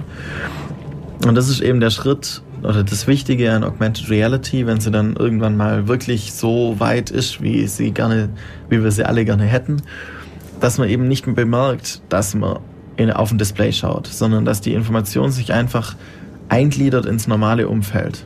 [1.26, 5.16] Und das ist eben der Schritt oder das Wichtige an Augmented Reality, wenn sie dann
[5.16, 8.30] irgendwann mal wirklich so weit ist, wie sie gerne,
[8.70, 9.82] wie wir sie alle gerne hätten,
[10.60, 12.60] dass man eben nicht mehr bemerkt, dass man
[12.96, 15.94] in, auf dem Display schaut, sondern dass die Information sich einfach
[16.48, 18.24] eingliedert ins normale Umfeld.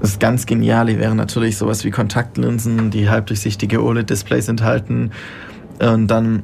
[0.00, 5.10] Das ganz Geniale wäre natürlich sowas wie Kontaktlinsen, die halbdurchsichtige OLED-Displays enthalten
[5.80, 6.42] und dann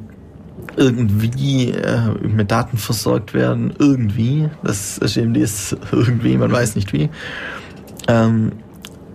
[0.77, 4.49] irgendwie äh, mit Daten versorgt werden, irgendwie.
[4.63, 7.11] Das ist eben dieses irgendwie, man weiß nicht wie.
[8.09, 8.53] Ähm,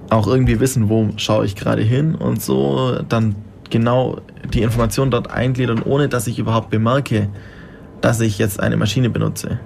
[0.09, 3.35] auch irgendwie wissen, wo schaue ich gerade hin und so dann
[3.69, 4.21] genau
[4.53, 7.29] die Information dort eingliedern, ohne dass ich überhaupt bemerke,
[8.01, 9.59] dass ich jetzt eine Maschine benutze.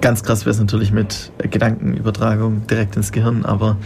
[0.00, 3.76] Ganz krass wäre es natürlich mit Gedankenübertragung direkt ins Gehirn, aber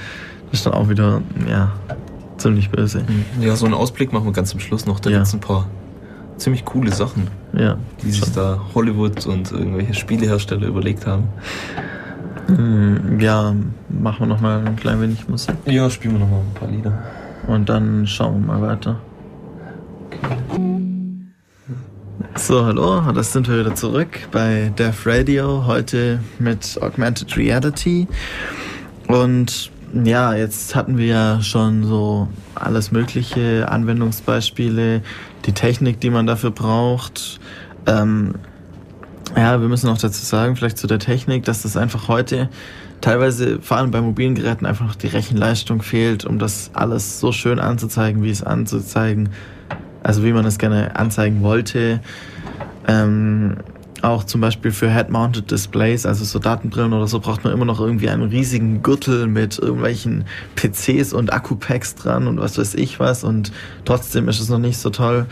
[0.50, 1.72] das ist dann auch wieder, ja,
[2.38, 3.04] ziemlich böse.
[3.40, 5.00] Ja, so einen Ausblick machen wir ganz zum Schluss noch.
[5.00, 5.16] Da ja.
[5.18, 5.66] gibt es ein paar
[6.36, 11.24] ziemlich coole Sachen, ja, die sich da Hollywood und irgendwelche Spielehersteller überlegt haben.
[12.48, 13.54] Mhm, ja,
[13.88, 15.56] machen wir noch mal ein klein wenig Musik.
[15.64, 17.02] Ja, spielen wir noch mal ein paar Lieder.
[17.46, 19.00] Und dann schauen wir mal weiter.
[20.06, 20.76] Okay.
[22.36, 28.06] So, hallo, das sind wir wieder zurück bei Deaf Radio, heute mit Augmented Reality.
[29.08, 29.70] Und
[30.04, 35.02] ja, jetzt hatten wir ja schon so alles mögliche Anwendungsbeispiele,
[35.44, 37.40] die Technik, die man dafür braucht.
[37.86, 38.34] Ähm,
[39.36, 42.48] ja, wir müssen auch dazu sagen, vielleicht zu der Technik, dass das einfach heute
[43.00, 47.32] teilweise, vor allem bei mobilen Geräten, einfach noch die Rechenleistung fehlt, um das alles so
[47.32, 49.30] schön anzuzeigen, wie es anzuzeigen,
[50.02, 52.00] also wie man es gerne anzeigen wollte.
[52.88, 53.56] Ähm,
[54.06, 57.80] auch zum Beispiel für Head-Mounted Displays, also so Datenbrillen oder so, braucht man immer noch
[57.80, 63.24] irgendwie einen riesigen Gürtel mit irgendwelchen PCs und Akkupacks dran und was weiß ich was
[63.24, 63.52] und
[63.84, 65.26] trotzdem ist es noch nicht so toll.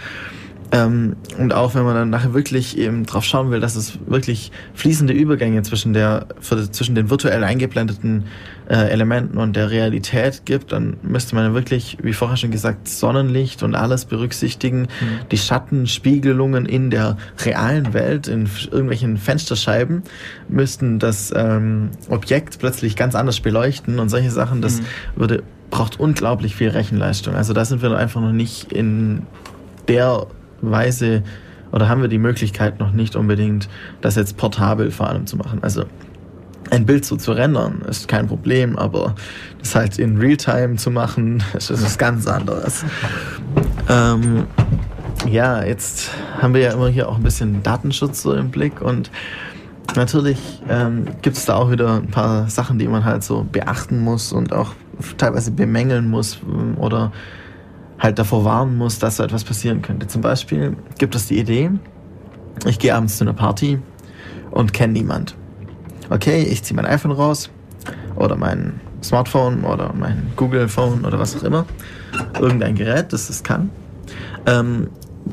[0.74, 4.50] Ähm, und auch wenn man dann nachher wirklich eben drauf schauen will, dass es wirklich
[4.74, 8.24] fließende Übergänge zwischen der zwischen den virtuell eingeblendeten
[8.68, 13.62] äh, Elementen und der Realität gibt, dann müsste man wirklich, wie vorher schon gesagt, Sonnenlicht
[13.62, 15.28] und alles berücksichtigen, mhm.
[15.30, 20.02] die Schattenspiegelungen in der realen Welt, in irgendwelchen Fensterscheiben,
[20.48, 24.84] müssten das ähm, Objekt plötzlich ganz anders beleuchten und solche Sachen, das mhm.
[25.14, 27.34] würde braucht unglaublich viel Rechenleistung.
[27.34, 29.22] Also da sind wir einfach noch nicht in
[29.88, 30.26] der
[30.60, 31.22] Weise
[31.72, 33.68] oder haben wir die Möglichkeit noch nicht unbedingt,
[34.00, 35.58] das jetzt portabel vor allem zu machen.
[35.62, 35.84] Also
[36.70, 39.14] ein Bild so zu rendern ist kein Problem, aber
[39.58, 42.84] das halt in Realtime zu machen, ist was ganz anderes.
[43.88, 44.46] Ähm,
[45.28, 49.10] ja, jetzt haben wir ja immer hier auch ein bisschen Datenschutz so im Blick und
[49.96, 50.38] natürlich
[50.68, 54.32] ähm, gibt es da auch wieder ein paar Sachen, die man halt so beachten muss
[54.32, 54.74] und auch
[55.18, 56.40] teilweise bemängeln muss
[56.76, 57.12] oder
[57.98, 60.06] halt davor warnen muss, dass so etwas passieren könnte.
[60.06, 61.70] Zum Beispiel gibt es die Idee,
[62.66, 63.78] ich gehe abends zu einer Party
[64.50, 65.34] und kenne niemand.
[66.10, 67.50] Okay, ich ziehe mein iPhone raus
[68.16, 71.66] oder mein Smartphone oder mein Google Phone oder was auch immer.
[72.40, 73.70] Irgendein Gerät, das das kann.
[74.46, 74.88] Ähm,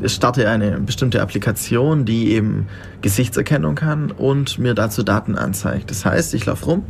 [0.06, 2.68] starte eine bestimmte Applikation, die eben
[3.02, 5.92] Gesichtserkennung kann und mir dazu Daten anzeigt.
[5.92, 6.84] Das heißt, ich laufe rum.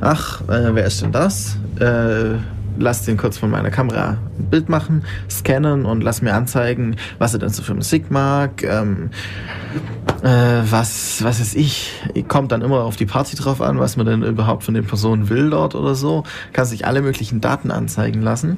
[0.00, 1.56] Ach, äh, wer ist denn das?
[1.78, 2.36] Äh,
[2.80, 7.34] lass den kurz von meiner Kamera ein Bild machen, scannen und lass mir anzeigen, was
[7.34, 9.10] er denn so für Musik mag, ähm,
[10.22, 11.92] äh, was, was ist ich,
[12.28, 15.28] kommt dann immer auf die Party drauf an, was man denn überhaupt von den Personen
[15.28, 18.56] will dort oder so, kann sich alle möglichen Daten anzeigen lassen,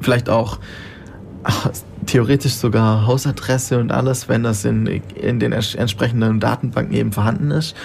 [0.00, 0.58] vielleicht auch
[1.44, 1.70] ach,
[2.06, 7.76] theoretisch sogar Hausadresse und alles, wenn das in, in den entsprechenden Datenbanken eben vorhanden ist.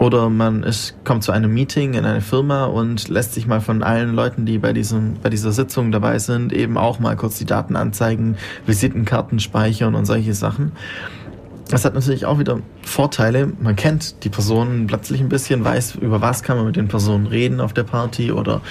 [0.00, 3.82] Oder man ist, kommt zu einem Meeting in eine Firma und lässt sich mal von
[3.82, 7.44] allen Leuten, die bei, diesem, bei dieser Sitzung dabei sind, eben auch mal kurz die
[7.44, 10.72] Daten anzeigen, Visitenkarten speichern und solche Sachen.
[11.68, 13.52] Das hat natürlich auch wieder Vorteile.
[13.60, 17.26] Man kennt die Personen plötzlich ein bisschen, weiß, über was kann man mit den Personen
[17.26, 18.62] reden auf der Party oder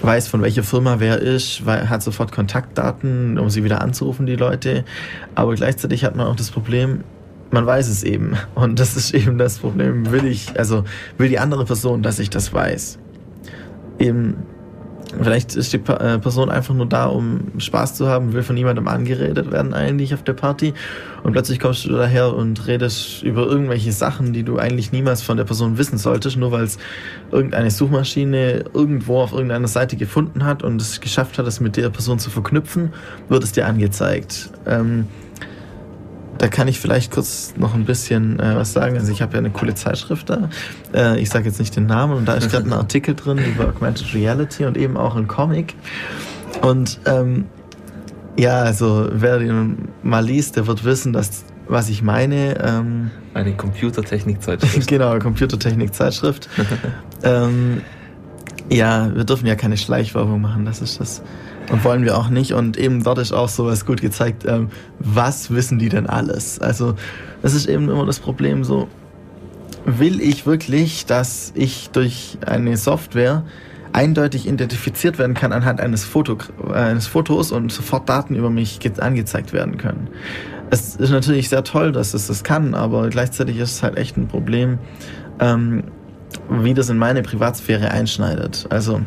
[0.00, 4.86] weiß, von welcher Firma wer ist, hat sofort Kontaktdaten, um sie wieder anzurufen, die Leute.
[5.34, 7.04] Aber gleichzeitig hat man auch das Problem,
[7.50, 8.36] man weiß es eben.
[8.54, 10.10] Und das ist eben das Problem.
[10.10, 10.84] Will ich, also
[11.18, 12.98] will die andere Person, dass ich das weiß?
[13.98, 14.36] Eben,
[15.22, 18.88] vielleicht ist die äh, Person einfach nur da, um Spaß zu haben, will von niemandem
[18.88, 20.74] angeredet werden eigentlich auf der Party.
[21.22, 25.36] Und plötzlich kommst du daher und redest über irgendwelche Sachen, die du eigentlich niemals von
[25.36, 26.78] der Person wissen solltest, nur weil es
[27.30, 31.90] irgendeine Suchmaschine irgendwo auf irgendeiner Seite gefunden hat und es geschafft hat, es mit der
[31.90, 32.92] Person zu verknüpfen,
[33.28, 34.50] wird es dir angezeigt.
[34.66, 35.06] Ähm,
[36.38, 38.96] da kann ich vielleicht kurz noch ein bisschen äh, was sagen.
[38.96, 40.48] Also ich habe ja eine coole Zeitschrift da.
[40.94, 43.68] Äh, ich sage jetzt nicht den Namen und da ist gerade ein Artikel drin über
[43.68, 45.74] Augmented Reality und eben auch ein Comic.
[46.62, 47.46] Und ähm,
[48.38, 52.58] ja, also wer den mal liest, der wird wissen, dass was ich meine.
[52.62, 54.86] Ähm, eine Computertechnik-Zeitschrift.
[54.88, 56.48] genau, Computertechnik-Zeitschrift.
[57.22, 57.82] ähm,
[58.70, 61.22] ja, wir dürfen ja keine Schleichwerbung machen, das ist das.
[61.70, 62.52] Und wollen wir auch nicht.
[62.52, 66.60] Und eben dort ist auch sowas gut gezeigt, ähm, was wissen die denn alles?
[66.60, 66.94] Also,
[67.42, 68.88] das ist eben immer das Problem so,
[69.84, 73.44] will ich wirklich, dass ich durch eine Software
[73.92, 76.36] eindeutig identifiziert werden kann anhand eines, Foto,
[76.72, 80.08] eines Fotos und sofort Daten über mich angezeigt werden können.
[80.68, 84.16] Es ist natürlich sehr toll, dass es das kann, aber gleichzeitig ist es halt echt
[84.16, 84.78] ein Problem,
[85.40, 85.84] ähm,
[86.50, 88.66] wie das in meine Privatsphäre einschneidet.
[88.68, 89.00] Also,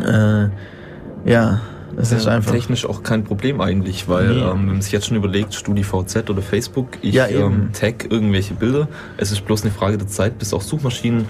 [0.00, 0.48] äh,
[1.26, 1.60] ja,
[1.96, 2.52] es ist einfach.
[2.52, 4.40] Technisch auch kein Problem eigentlich, weil nee.
[4.40, 8.54] ähm, wenn man sich jetzt schon überlegt, StudiVZ oder Facebook, ich ja, ähm, tag irgendwelche
[8.54, 8.88] Bilder.
[9.16, 11.26] Es ist bloß eine Frage der Zeit, bis auch Suchmaschinen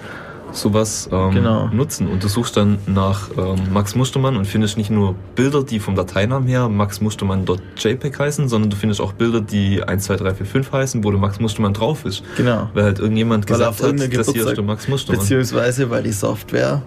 [0.51, 1.67] sowas ähm, genau.
[1.67, 2.07] nutzen.
[2.07, 5.95] Und du suchst dann nach ähm, Max Mustermann und findest nicht nur Bilder, die vom
[5.95, 10.45] Dateinamen her Max Mustermann.jpg heißen, sondern du findest auch Bilder, die 1, 2, 3, 4,
[10.45, 12.23] 5 heißen, wo der Max Mustermann drauf ist.
[12.37, 12.69] Genau.
[12.73, 15.19] Weil halt irgendjemand weil gesagt hat, das hier ist der Max Mustermann.
[15.19, 16.81] Beziehungsweise weil die Software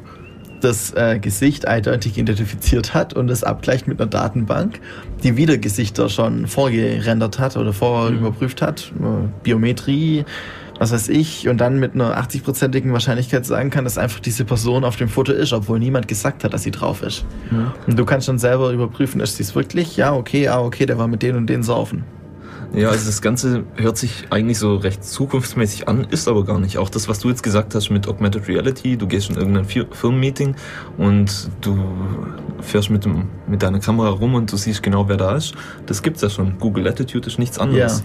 [0.61, 4.81] das äh, Gesicht eindeutig identifiziert hat und es abgleicht mit einer Datenbank,
[5.23, 8.67] die wieder Gesichter schon vorgerendert hat oder vorüberprüft mhm.
[8.67, 8.93] hat,
[9.43, 10.25] Biometrie,
[10.79, 14.85] was weiß ich, und dann mit einer 80-prozentigen Wahrscheinlichkeit sagen kann, dass einfach diese Person
[14.85, 17.27] auf dem Foto ist, obwohl niemand gesagt hat, dass sie drauf ist.
[17.51, 17.73] Mhm.
[17.87, 19.99] Und du kannst dann selber überprüfen, ist sie es wirklich?
[19.99, 22.05] Ja, okay, ah, okay, der war mit denen und denen saufen.
[22.73, 26.79] Ja, also das Ganze hört sich eigentlich so recht zukunftsmäßig an, ist aber gar nicht.
[26.79, 30.55] Auch das, was du jetzt gesagt hast mit Augmented Reality, du gehst in irgendein Firmenmeeting
[30.97, 31.79] und du
[32.61, 35.55] fährst mit, dem, mit deiner Kamera rum und du siehst genau, wer da ist.
[35.87, 36.59] Das gibt's ja schon.
[36.59, 38.05] Google Latitude ist nichts anderes.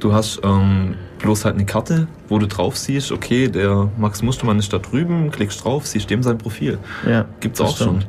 [0.00, 4.58] Du hast ähm, bloß halt eine Karte, wo du drauf siehst, okay, der Max Mustermann
[4.58, 6.78] ist da drüben, klickst drauf, siehst dem sein Profil.
[7.06, 7.26] Ja.
[7.40, 8.06] Gibt's auch stimmt.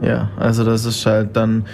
[0.00, 0.08] schon.
[0.08, 1.66] Ja, also das ist halt dann,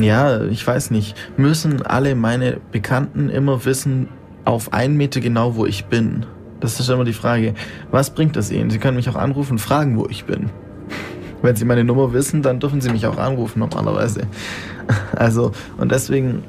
[0.00, 4.08] ja, ich weiß nicht, müssen alle meine Bekannten immer wissen,
[4.44, 6.24] auf einen Meter genau, wo ich bin?
[6.60, 7.54] Das ist immer die Frage.
[7.90, 8.70] Was bringt das ihnen?
[8.70, 10.50] Sie können mich auch anrufen und fragen, wo ich bin.
[11.42, 14.22] Wenn sie meine Nummer wissen, dann dürfen sie mich auch anrufen normalerweise.
[15.14, 16.44] Also, und deswegen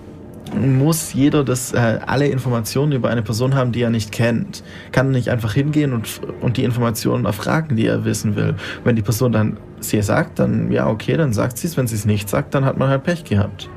[0.56, 4.64] muss jeder das, äh, alle Informationen über eine Person haben, die er nicht kennt.
[4.94, 8.56] Kann nicht einfach hingehen und, und die Informationen erfragen, die er wissen will.
[8.86, 11.78] Wenn die Person dann sie sagt, dann ja, okay, dann sagt sie es.
[11.78, 13.70] Wenn sie es nicht sagt, dann hat man halt Pech gehabt.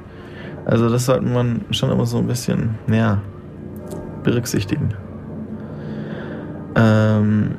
[0.64, 3.20] Also das sollte man schon immer so ein bisschen, ja,
[4.22, 4.94] berücksichtigen.
[6.76, 7.56] Ähm,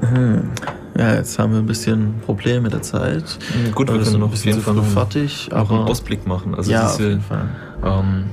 [0.00, 0.50] hm.
[0.96, 3.38] Ja, jetzt haben wir ein bisschen Probleme mit der Zeit.
[3.74, 6.54] Gut, wir können noch auf jeden Fall fertig, aber einen Ausblick machen.
[6.54, 7.20] Also ja, diese,
[7.82, 8.24] ähm,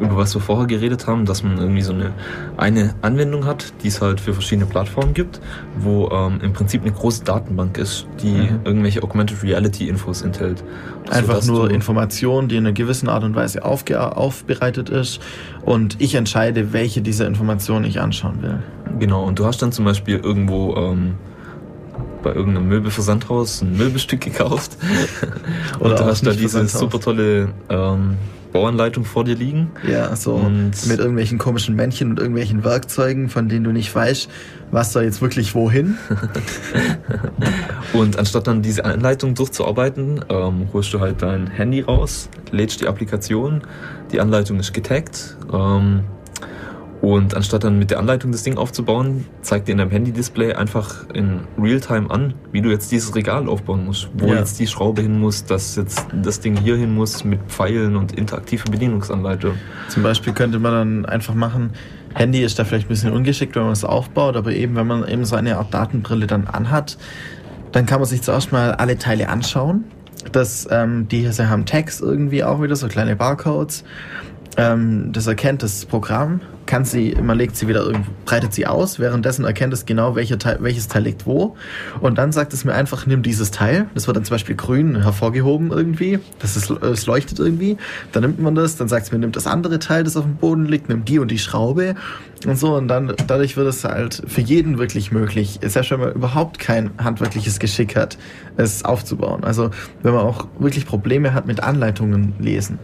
[0.00, 2.12] über was wir vorher geredet haben, dass man irgendwie so eine,
[2.56, 5.40] eine Anwendung hat, die es halt für verschiedene Plattformen gibt,
[5.78, 8.60] wo ähm, im Prinzip eine große Datenbank ist, die mhm.
[8.64, 10.62] irgendwelche Augmented Reality Infos enthält.
[11.10, 15.20] Einfach nur Informationen, die in einer gewissen Art und Weise aufbereitet ist
[15.64, 18.58] und ich entscheide, welche dieser Informationen ich anschauen will.
[18.98, 21.14] Genau, und du hast dann zum Beispiel irgendwo ähm,
[22.22, 24.76] bei irgendeinem Möbelversandhaus ein Möbelstück gekauft
[25.78, 28.16] und du hast da diese super tolle ähm,
[28.52, 29.70] Bauanleitung vor dir liegen.
[29.86, 34.28] Ja, so und mit irgendwelchen komischen Männchen und irgendwelchen Werkzeugen, von denen du nicht weißt,
[34.70, 35.98] was da jetzt wirklich wohin.
[37.92, 42.88] und anstatt dann diese Anleitung durchzuarbeiten, ähm, holst du halt dein Handy raus, lädst die
[42.88, 43.62] Applikation,
[44.12, 45.36] die Anleitung ist getaggt.
[45.52, 46.04] Ähm,
[47.00, 51.08] und anstatt dann mit der Anleitung das Ding aufzubauen, zeigt dir in deinem Handy-Display einfach
[51.14, 54.10] in Realtime an, wie du jetzt dieses Regal aufbauen musst.
[54.14, 54.36] Wo ja.
[54.36, 58.12] jetzt die Schraube hin muss, dass jetzt das Ding hier hin muss mit Pfeilen und
[58.12, 59.54] interaktiver Bedienungsanleitung.
[59.88, 61.70] Zum Beispiel könnte man dann einfach machen,
[62.14, 65.06] Handy ist da vielleicht ein bisschen ungeschickt, wenn man es aufbaut, aber eben wenn man
[65.06, 66.98] eben so eine Art Datenbrille dann anhat,
[67.70, 69.84] dann kann man sich zuerst mal alle Teile anschauen.
[70.32, 73.84] Das, ähm, die hier haben Tags irgendwie auch wieder, so kleine Barcodes.
[74.56, 79.00] Ähm, das erkennt das Programm kann sie, man legt sie wieder irgendwo, breitet sie aus,
[79.00, 81.56] währenddessen erkennt es genau, welche Teil, welches Teil liegt wo.
[82.00, 83.86] Und dann sagt es mir einfach, nimm dieses Teil.
[83.94, 86.20] Das wird dann zum Beispiel grün hervorgehoben irgendwie.
[86.38, 87.78] Das ist, es leuchtet irgendwie.
[88.12, 90.36] Dann nimmt man das, dann sagt es mir, nimm das andere Teil, das auf dem
[90.36, 91.94] Boden liegt, nimm die und die Schraube
[92.46, 92.76] und so.
[92.76, 96.90] Und dann, dadurch wird es halt für jeden wirklich möglich, selbst wenn man überhaupt kein
[97.02, 98.18] handwerkliches Geschick hat,
[98.58, 99.42] es aufzubauen.
[99.42, 99.70] Also,
[100.02, 102.78] wenn man auch wirklich Probleme hat mit Anleitungen lesen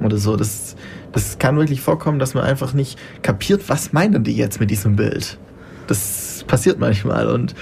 [0.00, 0.76] oder so, das,
[1.12, 4.96] es kann wirklich vorkommen, dass man einfach nicht kapiert, was meinen die jetzt mit diesem
[4.96, 5.38] Bild.
[5.86, 7.28] Das passiert manchmal.
[7.28, 7.54] Und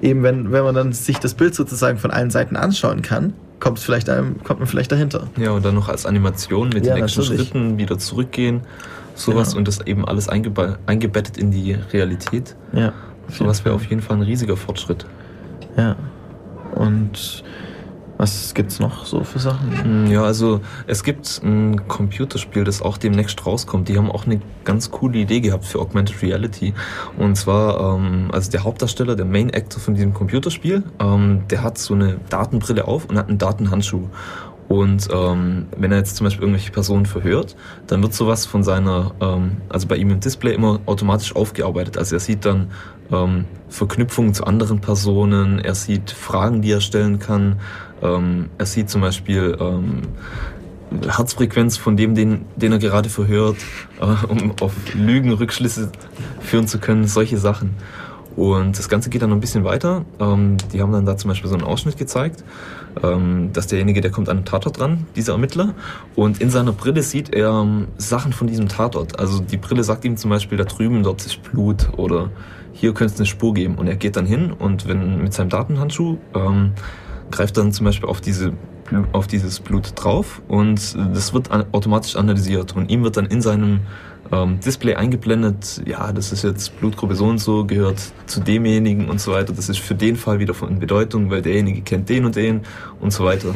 [0.00, 3.78] eben, wenn, wenn man dann sich das Bild sozusagen von allen Seiten anschauen kann, kommt,
[3.78, 5.28] vielleicht einem, kommt man vielleicht dahinter.
[5.36, 7.48] Ja, und dann noch als Animation mit ja, den nächsten natürlich.
[7.48, 8.62] Schritten wieder zurückgehen,
[9.14, 9.58] sowas genau.
[9.58, 12.56] und das eben alles eingebe eingebettet in die Realität.
[12.72, 12.92] Ja.
[13.28, 15.06] Sowas wäre auf jeden Fall ein riesiger Fortschritt.
[15.76, 15.96] Ja.
[16.74, 17.44] Und
[18.22, 19.82] was gibt's noch so für Sachen?
[19.82, 23.88] Hm, ja, also es gibt ein Computerspiel, das auch demnächst rauskommt.
[23.88, 26.72] Die haben auch eine ganz coole Idee gehabt für Augmented Reality.
[27.18, 31.78] Und zwar, ähm, also der Hauptdarsteller, der Main Actor von diesem Computerspiel, ähm, der hat
[31.78, 34.08] so eine Datenbrille auf und hat einen Datenhandschuh.
[34.68, 37.56] Und ähm, wenn er jetzt zum Beispiel irgendwelche Personen verhört,
[37.88, 41.98] dann wird sowas von seiner, ähm, also bei ihm im Display immer automatisch aufgearbeitet.
[41.98, 42.70] Also er sieht dann
[43.10, 47.56] ähm, Verknüpfungen zu anderen Personen, er sieht Fragen, die er stellen kann,
[48.02, 50.02] ähm, er sieht zum Beispiel ähm,
[51.06, 53.56] Herzfrequenz von dem, den, den er gerade verhört,
[54.00, 55.90] äh, um auf Lügen Rückschlüsse
[56.40, 57.74] führen zu können, solche Sachen.
[58.36, 60.04] Und das Ganze geht dann noch ein bisschen weiter.
[60.18, 62.44] Ähm, die haben dann da zum Beispiel so einen Ausschnitt gezeigt,
[63.02, 65.74] ähm, dass derjenige, der kommt an den Tatort dran, dieser Ermittler,
[66.14, 69.18] und in seiner Brille sieht er ähm, Sachen von diesem Tatort.
[69.18, 72.30] Also die Brille sagt ihm zum Beispiel, da drüben, dort ist Blut oder
[72.72, 73.74] hier könnte es eine Spur geben.
[73.74, 76.72] Und er geht dann hin und wenn mit seinem Datenhandschuh ähm,
[77.32, 78.52] greift dann zum Beispiel auf, diese,
[79.12, 83.80] auf dieses Blut drauf und das wird automatisch analysiert und ihm wird dann in seinem
[84.30, 89.20] ähm, Display eingeblendet, ja, das ist jetzt Blutgruppe so und so, gehört zu demjenigen und
[89.20, 89.52] so weiter.
[89.52, 92.62] Das ist für den Fall wieder von Bedeutung, weil derjenige kennt den und den
[93.00, 93.54] und so weiter.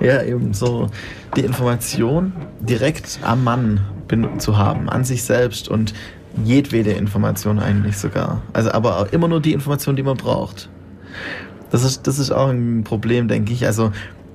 [0.00, 0.88] Ja, eben so
[1.36, 3.80] die Information direkt am Mann
[4.38, 5.92] zu haben, an sich selbst und
[6.44, 8.42] jedwede Information eigentlich sogar.
[8.52, 10.68] Also aber immer nur die Information, die man braucht.
[11.70, 13.66] Das ist, das ist auch ein Problem, denke ich.
[13.66, 13.92] Also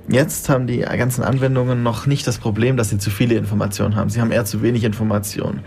[0.08, 4.10] jetzt haben die ganzen Anwendungen noch nicht das Problem, dass sie zu viele Informationen haben.
[4.10, 5.62] Sie haben eher zu wenig Informationen.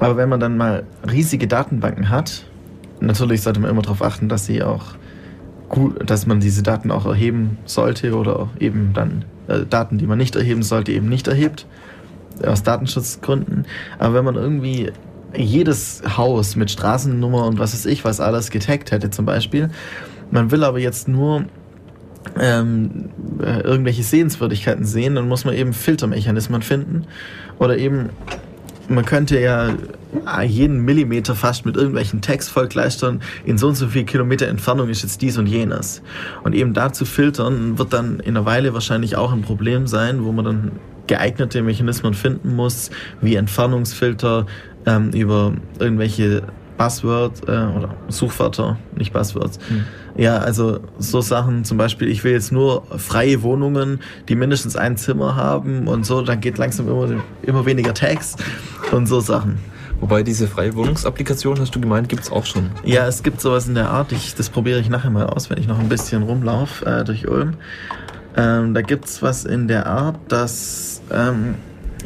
[0.00, 2.44] Aber wenn man dann mal riesige Datenbanken hat,
[3.00, 4.94] natürlich sollte man immer darauf achten, dass sie auch
[5.68, 10.18] gut, dass man diese Daten auch erheben sollte oder eben dann äh, Daten, die man
[10.18, 11.66] nicht erheben sollte, eben nicht erhebt.
[12.46, 13.64] aus Datenschutzgründen.
[13.98, 14.92] Aber wenn man irgendwie
[15.34, 19.70] jedes Haus mit Straßennummer und was weiß ich, was alles getaggt hätte zum Beispiel,
[20.30, 21.44] man will aber jetzt nur
[22.40, 23.10] ähm,
[23.42, 27.06] äh, irgendwelche Sehenswürdigkeiten sehen, dann muss man eben Filtermechanismen finden.
[27.58, 28.10] Oder eben,
[28.88, 29.74] man könnte ja
[30.46, 35.02] jeden Millimeter fast mit irgendwelchen Text vollkleistern, in so und so viel Kilometer Entfernung ist
[35.02, 36.02] jetzt dies und jenes.
[36.42, 40.24] Und eben da zu filtern, wird dann in einer Weile wahrscheinlich auch ein Problem sein,
[40.24, 40.72] wo man dann
[41.06, 44.46] geeignete Mechanismen finden muss, wie Entfernungsfilter
[44.86, 46.42] ähm, über irgendwelche
[46.76, 49.58] Buzzwords äh, oder Suchwörter, nicht Buzzwords.
[49.68, 49.84] Hm.
[50.16, 54.96] Ja, also so Sachen, zum Beispiel, ich will jetzt nur freie Wohnungen, die mindestens ein
[54.96, 58.36] Zimmer haben und so, dann geht langsam immer, immer weniger Tags
[58.92, 59.58] und so Sachen.
[60.00, 62.70] Wobei diese freie Wohnungsapplikation, hast du gemeint, gibt es auch schon.
[62.84, 64.12] Ja, es gibt sowas in der Art.
[64.12, 67.26] Ich, das probiere ich nachher mal aus, wenn ich noch ein bisschen rumlaufe äh, durch
[67.26, 67.54] Ulm.
[68.36, 71.54] Ähm, da gibt es was in der Art, dass ähm,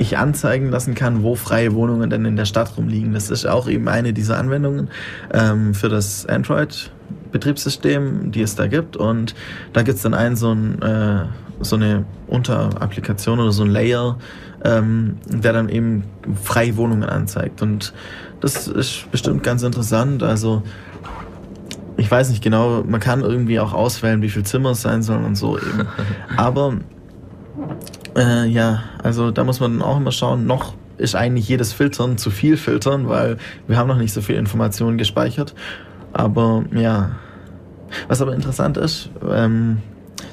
[0.01, 3.13] ich anzeigen lassen kann, wo freie Wohnungen denn in der Stadt rumliegen.
[3.13, 4.89] Das ist auch eben eine dieser Anwendungen
[5.33, 8.97] ähm, für das Android-Betriebssystem, die es da gibt.
[8.97, 9.35] Und
[9.75, 11.27] da gibt es dann einen so, ein, äh,
[11.61, 14.17] so eine Unterapplikation oder so ein Layer,
[14.65, 16.05] ähm, der dann eben
[16.43, 17.61] freie Wohnungen anzeigt.
[17.61, 17.93] Und
[18.41, 20.23] das ist bestimmt ganz interessant.
[20.23, 20.63] Also
[21.99, 25.27] ich weiß nicht genau, man kann irgendwie auch auswählen, wie viel Zimmer es sein sollen
[25.27, 25.87] und so eben.
[26.39, 26.79] Aber
[28.17, 32.19] äh, ja, also da muss man dann auch immer schauen, noch ist eigentlich jedes Filtern
[32.19, 35.55] zu viel Filtern, weil wir haben noch nicht so viel Informationen gespeichert.
[36.13, 37.13] Aber ja,
[38.09, 39.79] was aber interessant ist, ähm,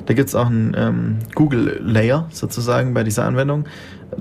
[0.05, 3.65] da gibt es auch einen ähm, Google Layer sozusagen bei dieser Anwendung.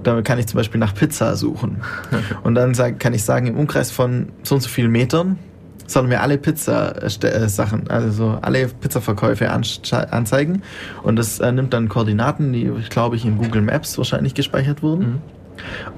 [0.03, 1.83] Da kann ich zum Beispiel nach Pizza suchen.
[2.45, 5.39] Und dann sag, kann ich sagen, im Umkreis von so und so vielen Metern
[5.87, 10.63] sollen mir alle Pizza-Sachen, also alle Pizzaverkäufe anzeigen.
[11.03, 15.07] Und das äh, nimmt dann Koordinaten, die, glaube ich, in Google Maps wahrscheinlich gespeichert wurden.
[15.07, 15.36] Mhm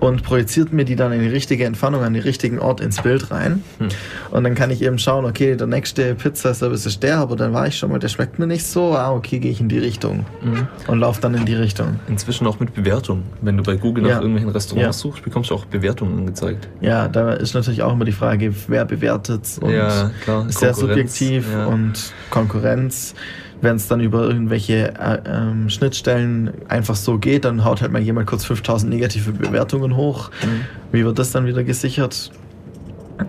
[0.00, 3.30] und projiziert mir die dann in die richtige Entfernung an den richtigen Ort ins Bild
[3.30, 3.62] rein.
[3.78, 3.88] Hm.
[4.30, 7.66] Und dann kann ich eben schauen, okay, der nächste Pizzaservice ist der, aber dann war
[7.66, 8.94] ich schon mal, der schmeckt mir nicht so.
[8.94, 10.68] Ah, okay, gehe ich in die Richtung mhm.
[10.86, 12.00] und laufe dann in die Richtung.
[12.08, 13.22] Inzwischen auch mit Bewertung.
[13.40, 14.16] Wenn du bei Google nach ja.
[14.16, 15.10] irgendwelchen Restaurants ja.
[15.10, 16.68] suchst, bekommst du auch Bewertungen angezeigt.
[16.80, 20.46] Ja, da ist natürlich auch immer die Frage, wer bewertet und ja, klar.
[20.48, 21.66] ist sehr subjektiv ja.
[21.66, 23.14] und Konkurrenz
[23.60, 28.00] wenn es dann über irgendwelche äh, ähm, Schnittstellen einfach so geht, dann haut halt mal
[28.00, 30.30] jemand kurz 5000 negative Bewertungen hoch.
[30.42, 30.60] Mhm.
[30.92, 32.30] Wie wird das dann wieder gesichert?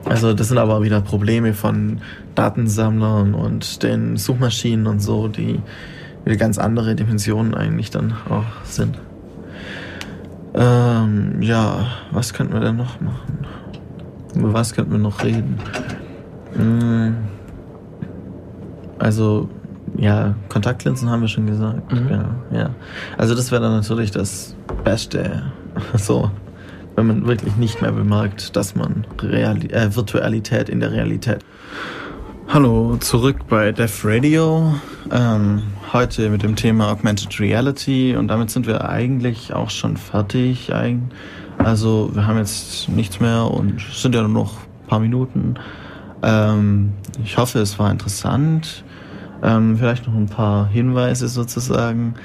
[0.05, 2.01] Also das sind aber wieder Probleme von
[2.35, 5.59] Datensammlern und den Suchmaschinen und so, die
[6.25, 8.99] wieder ganz andere Dimensionen eigentlich dann auch sind.
[10.53, 13.47] Ähm, ja, was könnten wir denn noch machen?
[14.35, 15.57] Über was könnten wir noch reden?
[16.55, 17.15] Hm,
[18.99, 19.49] also
[19.99, 21.91] ja, Kontaktlinsen haben wir schon gesagt.
[21.91, 22.09] Mhm.
[22.09, 22.69] Ja, ja.
[23.17, 25.43] Also das wäre dann natürlich das Beste.
[25.93, 26.29] So,
[26.95, 31.39] wenn man wirklich nicht mehr bemerkt, dass man Reali äh, Virtualität in der Realität.
[32.49, 34.73] Hallo, zurück bei Def Radio.
[35.11, 35.61] Ähm,
[35.93, 40.71] heute mit dem Thema Augmented Reality und damit sind wir eigentlich auch schon fertig.
[41.59, 45.55] Also wir haben jetzt nichts mehr und sind ja nur noch ein paar Minuten.
[46.23, 46.93] Ähm,
[47.23, 48.83] ich hoffe, es war interessant.
[49.41, 52.15] Ähm, vielleicht noch ein paar Hinweise sozusagen.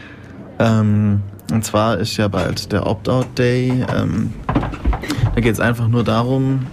[0.59, 3.85] Ähm, und zwar ist ja bald der Opt-out-Day.
[3.95, 4.33] Ähm,
[5.35, 6.67] da geht es einfach nur darum,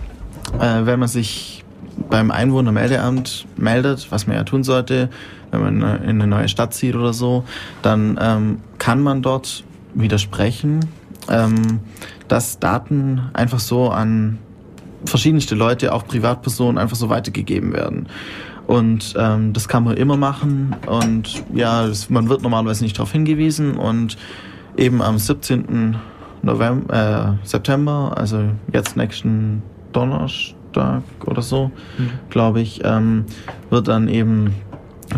[0.60, 1.64] äh, wenn man sich
[2.10, 5.10] beim Einwohnermeldeamt meldet, was man ja tun sollte,
[5.52, 7.44] wenn man in eine neue Stadt zieht oder so,
[7.82, 9.64] dann ähm, kann man dort
[9.94, 10.86] widersprechen,
[11.30, 11.80] ähm,
[12.28, 14.38] dass Daten einfach so an
[15.06, 18.08] verschiedenste Leute, auch Privatpersonen, einfach so weitergegeben werden.
[18.72, 20.74] Und ähm, das kann man immer machen.
[20.88, 23.76] Und ja, das, man wird normalerweise nicht darauf hingewiesen.
[23.76, 24.16] Und
[24.78, 25.98] eben am 17.
[26.42, 29.62] November, äh, September, also jetzt nächsten
[29.92, 32.12] Donnerstag oder so, mhm.
[32.30, 33.26] glaube ich, ähm,
[33.70, 34.56] wird dann eben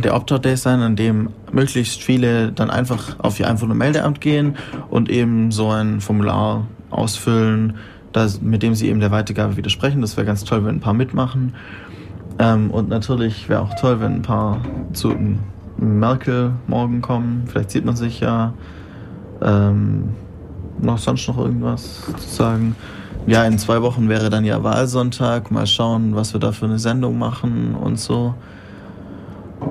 [0.03, 4.55] der Opt-out-Day sein, an dem möglichst viele dann einfach auf ihr Einwohnermeldeamt gehen
[4.89, 7.75] und eben so ein Formular ausfüllen,
[8.13, 10.01] das, mit dem sie eben der Weitergabe widersprechen.
[10.01, 11.53] Das wäre ganz toll, wenn ein paar mitmachen.
[12.39, 14.59] Ähm, und natürlich wäre auch toll, wenn ein paar
[14.93, 15.15] zu
[15.77, 17.43] Merkel morgen kommen.
[17.47, 18.53] Vielleicht sieht man sich ja.
[19.41, 20.09] Ähm,
[20.81, 22.75] noch sonst noch irgendwas zu sagen.
[23.25, 25.51] Ja, in zwei Wochen wäre dann ja Wahlsonntag.
[25.51, 28.33] Mal schauen, was wir da für eine Sendung machen und so.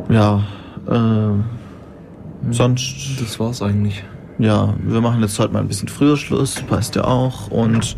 [0.09, 0.43] Ja,
[0.89, 3.21] äh, sonst.
[3.21, 4.03] Das war's eigentlich.
[4.39, 7.49] Ja, wir machen jetzt heute mal ein bisschen früher Schluss, passt ja auch.
[7.49, 7.97] Und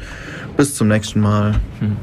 [0.56, 1.54] bis zum nächsten Mal.
[1.78, 1.96] Hm.